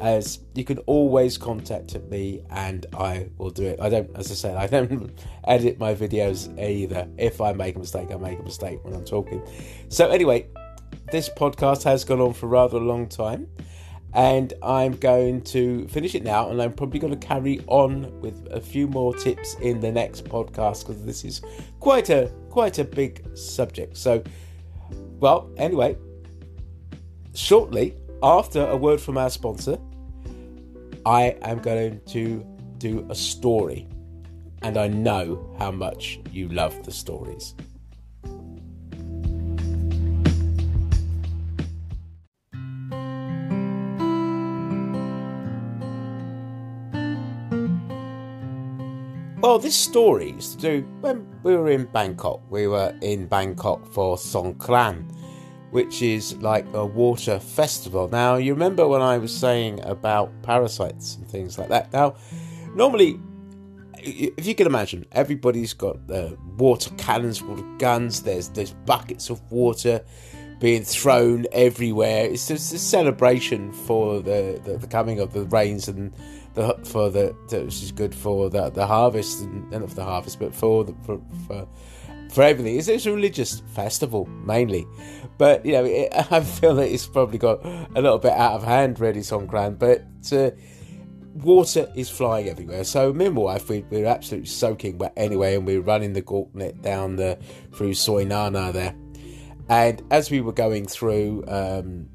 as 0.00 0.40
you 0.54 0.64
can 0.64 0.78
always 0.78 1.38
contact 1.38 1.94
me 2.10 2.42
and 2.50 2.86
I 2.96 3.28
will 3.38 3.50
do 3.50 3.64
it. 3.64 3.80
I 3.80 3.88
don't, 3.88 4.10
as 4.16 4.30
I 4.30 4.34
said, 4.34 4.56
I 4.56 4.66
don't 4.66 5.12
edit 5.46 5.78
my 5.78 5.94
videos 5.94 6.58
either. 6.58 7.06
If 7.18 7.40
I 7.40 7.52
make 7.52 7.76
a 7.76 7.78
mistake, 7.78 8.10
I 8.10 8.16
make 8.16 8.38
a 8.38 8.42
mistake 8.42 8.82
when 8.84 8.94
I'm 8.94 9.04
talking. 9.04 9.42
So, 9.88 10.08
anyway, 10.10 10.46
this 11.12 11.28
podcast 11.28 11.84
has 11.84 12.04
gone 12.04 12.20
on 12.20 12.32
for 12.32 12.46
rather 12.46 12.78
a 12.78 12.80
long 12.80 13.08
time 13.08 13.46
and 14.14 14.52
I'm 14.62 14.92
going 14.92 15.42
to 15.42 15.88
finish 15.88 16.14
it 16.14 16.22
now, 16.22 16.48
and 16.50 16.62
I'm 16.62 16.72
probably 16.72 17.00
going 17.00 17.18
to 17.18 17.26
carry 17.26 17.60
on 17.66 18.20
with 18.20 18.46
a 18.50 18.60
few 18.60 18.86
more 18.86 19.14
tips 19.14 19.54
in 19.60 19.80
the 19.80 19.90
next 19.90 20.24
podcast 20.24 20.86
because 20.86 21.04
this 21.04 21.24
is 21.24 21.42
quite 21.80 22.10
a 22.10 22.32
quite 22.48 22.78
a 22.78 22.84
big 22.84 23.26
subject. 23.36 23.96
So, 23.96 24.22
well, 25.18 25.50
anyway, 25.56 25.96
shortly 27.34 27.96
after 28.22 28.64
a 28.66 28.76
word 28.76 29.00
from 29.00 29.18
our 29.18 29.30
sponsor, 29.30 29.78
I 31.04 31.36
am 31.42 31.58
going 31.58 32.00
to 32.06 32.46
do 32.78 33.06
a 33.10 33.14
story, 33.14 33.88
and 34.62 34.76
I 34.76 34.86
know 34.86 35.54
how 35.58 35.72
much 35.72 36.20
you 36.30 36.48
love 36.48 36.84
the 36.84 36.92
stories. 36.92 37.56
Well, 49.44 49.58
this 49.58 49.76
story 49.76 50.30
is 50.38 50.54
to 50.54 50.60
do 50.62 50.88
when 51.02 51.26
we 51.42 51.54
were 51.54 51.68
in 51.68 51.84
Bangkok. 51.84 52.40
We 52.48 52.66
were 52.66 52.96
in 53.02 53.26
Bangkok 53.26 53.86
for 53.92 54.16
Songkran, 54.16 55.14
which 55.70 56.00
is 56.00 56.34
like 56.38 56.64
a 56.72 56.86
water 56.86 57.38
festival. 57.38 58.08
Now, 58.08 58.36
you 58.36 58.54
remember 58.54 58.88
when 58.88 59.02
I 59.02 59.18
was 59.18 59.36
saying 59.36 59.84
about 59.84 60.30
parasites 60.42 61.16
and 61.16 61.28
things 61.28 61.58
like 61.58 61.68
that? 61.68 61.92
Now, 61.92 62.14
normally, 62.74 63.20
if 63.98 64.46
you 64.46 64.54
can 64.54 64.66
imagine, 64.66 65.04
everybody's 65.12 65.74
got 65.74 65.98
uh, 66.10 66.30
water 66.56 66.88
cannons, 66.96 67.42
water 67.42 67.66
guns, 67.76 68.22
there's, 68.22 68.48
there's 68.48 68.72
buckets 68.86 69.28
of 69.28 69.42
water 69.52 70.02
being 70.58 70.84
thrown 70.84 71.44
everywhere. 71.52 72.24
It's 72.24 72.48
just 72.48 72.72
a 72.72 72.78
celebration 72.78 73.72
for 73.72 74.22
the, 74.22 74.58
the, 74.64 74.78
the 74.78 74.86
coming 74.86 75.20
of 75.20 75.34
the 75.34 75.44
rains 75.44 75.86
and 75.86 76.14
the 76.54 76.78
for 76.84 77.10
the, 77.10 77.34
which 77.50 77.82
is 77.82 77.92
good 77.92 78.14
for 78.14 78.48
the 78.48 78.70
the 78.70 78.86
harvest 78.86 79.42
and 79.42 79.70
not 79.70 79.88
for 79.88 79.94
the 79.96 80.04
harvest, 80.04 80.38
but 80.38 80.54
for 80.54 80.84
the, 80.84 80.94
for, 81.04 81.20
for 81.46 81.68
for 82.30 82.42
everything. 82.42 82.76
It's, 82.76 82.88
it's 82.88 83.06
a 83.06 83.12
religious 83.12 83.60
festival 83.74 84.26
mainly, 84.26 84.86
but 85.38 85.64
you 85.64 85.72
know 85.72 85.84
it, 85.84 86.12
I 86.32 86.40
feel 86.40 86.74
that 86.76 86.88
it's 86.88 87.06
probably 87.06 87.38
got 87.38 87.64
a 87.64 88.00
little 88.00 88.18
bit 88.18 88.32
out 88.32 88.52
of 88.52 88.64
hand, 88.64 89.00
really, 89.00 89.20
Songkran. 89.20 89.78
But 89.78 90.04
uh, 90.32 90.50
water 91.34 91.90
is 91.94 92.08
flying 92.08 92.48
everywhere. 92.48 92.84
So 92.84 93.12
me 93.12 93.26
and 93.26 93.34
my 93.34 93.42
wife, 93.42 93.68
we, 93.68 93.80
we 93.90 94.02
were 94.02 94.06
absolutely 94.06 94.48
soaking 94.48 94.98
wet 94.98 95.12
anyway, 95.16 95.56
and 95.56 95.66
we 95.66 95.76
were 95.76 95.84
running 95.84 96.12
the 96.12 96.22
gauntlet 96.22 96.80
down 96.82 97.16
the 97.16 97.38
through 97.72 97.94
Soi 97.94 98.24
Nana 98.24 98.72
there. 98.72 98.94
And 99.68 100.02
as 100.10 100.30
we 100.30 100.40
were 100.40 100.52
going 100.52 100.86
through, 100.86 101.44
um, 101.48 102.08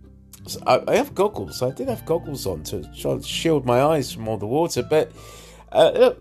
I, 0.65 0.81
I, 0.87 0.95
have 0.95 1.13
goggles. 1.13 1.61
I 1.61 1.71
did 1.71 1.89
have 1.89 2.05
goggles 2.05 2.45
on 2.45 2.63
to 2.63 2.83
try 2.93 3.15
to 3.15 3.23
shield 3.23 3.65
my 3.65 3.81
eyes 3.81 4.11
from 4.11 4.27
all 4.27 4.37
the 4.37 4.47
water. 4.47 4.83
But 4.83 5.11
uh, 5.71 6.13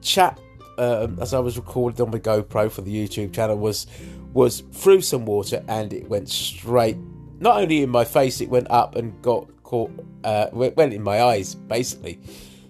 chat 0.00 0.38
uh, 0.78 1.08
as 1.20 1.34
I 1.34 1.38
was 1.38 1.56
recording 1.56 2.00
on 2.04 2.10
my 2.10 2.18
GoPro 2.18 2.70
for 2.70 2.82
the 2.82 2.92
YouTube 2.92 3.32
channel 3.32 3.56
was 3.56 3.86
was 4.32 4.60
through 4.72 5.00
some 5.00 5.26
water 5.26 5.62
and 5.68 5.92
it 5.92 6.08
went 6.08 6.28
straight, 6.28 6.96
not 7.38 7.60
only 7.60 7.82
in 7.82 7.90
my 7.90 8.04
face, 8.04 8.40
it 8.40 8.48
went 8.48 8.68
up 8.70 8.96
and 8.96 9.20
got 9.22 9.48
caught, 9.62 9.92
uh, 10.24 10.48
went 10.52 10.92
in 10.92 11.02
my 11.02 11.22
eyes 11.22 11.54
basically. 11.54 12.20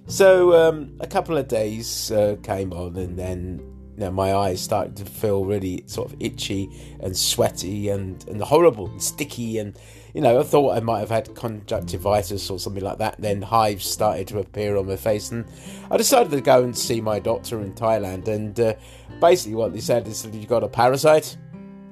So 0.06 0.52
um, 0.52 0.94
a 1.00 1.06
couple 1.06 1.38
of 1.38 1.48
days 1.48 2.10
uh, 2.10 2.36
came 2.42 2.72
on 2.74 2.96
and 2.96 3.18
then 3.18 3.60
you 3.94 4.00
know, 4.00 4.10
my 4.10 4.34
eyes 4.34 4.60
started 4.60 4.96
to 4.96 5.06
feel 5.06 5.46
really 5.46 5.84
sort 5.86 6.12
of 6.12 6.20
itchy 6.20 6.68
and 7.00 7.16
sweaty 7.16 7.88
and, 7.88 8.22
and 8.28 8.42
horrible 8.42 8.88
and 8.88 9.02
sticky 9.02 9.58
and 9.58 9.78
you 10.14 10.20
know, 10.20 10.38
I 10.38 10.44
thought 10.44 10.76
I 10.76 10.80
might 10.80 11.00
have 11.00 11.10
had 11.10 11.34
conjunctivitis 11.34 12.48
or 12.48 12.60
something 12.60 12.82
like 12.82 12.98
that. 12.98 13.16
Then 13.18 13.42
hives 13.42 13.84
started 13.84 14.28
to 14.28 14.38
appear 14.38 14.76
on 14.76 14.86
my 14.86 14.96
face, 14.96 15.32
and 15.32 15.44
I 15.90 15.96
decided 15.96 16.30
to 16.30 16.40
go 16.40 16.62
and 16.62 16.76
see 16.76 17.00
my 17.00 17.18
doctor 17.18 17.60
in 17.60 17.74
Thailand. 17.74 18.28
And 18.28 18.58
uh, 18.58 18.74
basically, 19.20 19.56
what 19.56 19.72
they 19.72 19.80
said 19.80 20.06
is 20.06 20.22
that 20.22 20.32
you've 20.32 20.48
got 20.48 20.62
a 20.62 20.68
parasite. 20.68 21.36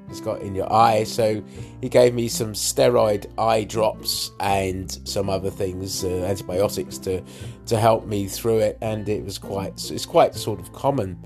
It's 0.09 0.21
got 0.21 0.43
in 0.43 0.55
your 0.55 0.73
eye, 0.73 1.05
so 1.05 1.43
he 1.81 1.89
gave 1.89 2.15
me 2.15 2.29
some 2.29 2.53
steroid 2.53 3.27
eye 3.39 3.65
drops 3.65 4.31
and 4.41 4.91
some 5.09 5.29
other 5.29 5.51
things, 5.51 6.05
uh, 6.05 6.09
antibiotics 6.09 6.99
to 6.99 7.23
to 7.67 7.77
help 7.77 8.07
me 8.07 8.29
through 8.29 8.59
it. 8.59 8.79
And 8.83 9.09
it 9.09 9.25
was 9.25 9.39
quite, 9.39 9.91
it's 9.91 10.07
quite 10.07 10.37
sort 10.37 10.61
of 10.61 10.73
common, 10.73 11.19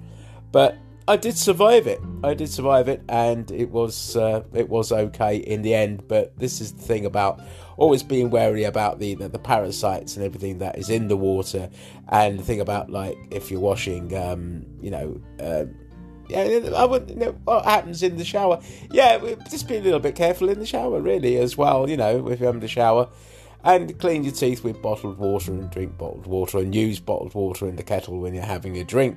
but 0.50 0.78
I 1.08 1.16
did 1.16 1.38
survive 1.38 1.86
it. 1.86 2.00
I 2.24 2.34
did 2.34 2.50
survive 2.50 2.88
it, 2.88 3.00
and 3.08 3.48
it 3.52 3.70
was 3.70 4.16
uh, 4.16 4.42
it 4.52 4.68
was 4.68 4.90
okay 4.90 5.36
in 5.36 5.62
the 5.62 5.72
end. 5.72 6.08
But 6.08 6.36
this 6.36 6.60
is 6.60 6.72
the 6.72 6.82
thing 6.82 7.06
about 7.06 7.40
always 7.76 8.02
being 8.02 8.30
wary 8.30 8.64
about 8.64 8.98
the, 8.98 9.14
the, 9.14 9.28
the 9.28 9.38
parasites 9.38 10.16
and 10.16 10.24
everything 10.24 10.58
that 10.58 10.78
is 10.78 10.90
in 10.90 11.06
the 11.06 11.16
water, 11.16 11.70
and 12.08 12.40
the 12.40 12.42
thing 12.42 12.60
about 12.60 12.90
like 12.90 13.16
if 13.30 13.50
you're 13.50 13.60
washing, 13.60 14.16
um, 14.16 14.66
you 14.80 14.90
know. 14.90 15.20
Uh, 15.40 15.66
yeah, 16.28 16.70
I 16.76 16.84
would. 16.84 17.08
You 17.08 17.16
know, 17.16 17.32
what 17.44 17.64
happens 17.64 18.02
in 18.02 18.16
the 18.16 18.24
shower? 18.24 18.60
Yeah, 18.90 19.36
just 19.48 19.68
be 19.68 19.76
a 19.76 19.80
little 19.80 20.00
bit 20.00 20.16
careful 20.16 20.48
in 20.48 20.58
the 20.58 20.66
shower, 20.66 21.00
really, 21.00 21.36
as 21.36 21.56
well. 21.56 21.88
You 21.88 21.96
know, 21.96 22.26
if 22.28 22.40
you're 22.40 22.48
having 22.48 22.60
the 22.60 22.66
shower, 22.66 23.08
and 23.62 23.96
clean 24.00 24.24
your 24.24 24.32
teeth 24.32 24.64
with 24.64 24.82
bottled 24.82 25.18
water 25.18 25.52
and 25.52 25.70
drink 25.70 25.96
bottled 25.96 26.26
water, 26.26 26.58
and 26.58 26.74
use 26.74 26.98
bottled 26.98 27.34
water 27.34 27.68
in 27.68 27.76
the 27.76 27.84
kettle 27.84 28.18
when 28.18 28.34
you're 28.34 28.42
having 28.42 28.76
a 28.78 28.82
drink. 28.82 29.16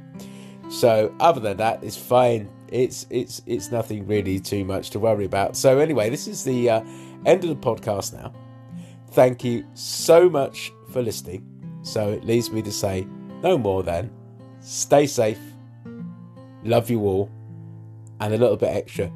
So 0.69 1.13
other 1.19 1.39
than 1.39 1.57
that, 1.57 1.83
it's 1.83 1.97
fine. 1.97 2.49
It's 2.67 3.07
it's 3.09 3.41
it's 3.47 3.71
nothing 3.71 4.05
really 4.05 4.39
too 4.39 4.63
much 4.63 4.91
to 4.91 4.99
worry 4.99 5.25
about. 5.25 5.57
So 5.57 5.79
anyway, 5.79 6.09
this 6.09 6.27
is 6.27 6.43
the 6.43 6.69
uh, 6.69 6.81
end 7.25 7.43
of 7.43 7.49
the 7.49 7.55
podcast 7.55 8.13
now. 8.13 8.31
Thank 9.11 9.43
you 9.43 9.65
so 9.73 10.29
much 10.29 10.71
for 10.91 11.01
listening. 11.01 11.45
So 11.81 12.11
it 12.11 12.23
leaves 12.23 12.51
me 12.51 12.61
to 12.61 12.71
say 12.71 13.07
no 13.41 13.57
more 13.57 13.81
than 13.81 14.11
stay 14.59 15.07
safe, 15.07 15.39
love 16.63 16.89
you 16.89 17.01
all, 17.01 17.31
and 18.19 18.33
a 18.33 18.37
little 18.37 18.57
bit 18.57 18.69
extra. 18.69 19.11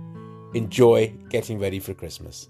Enjoy 0.56 1.14
getting 1.30 1.60
ready 1.60 1.80
for 1.80 1.94
Christmas. 1.94 2.50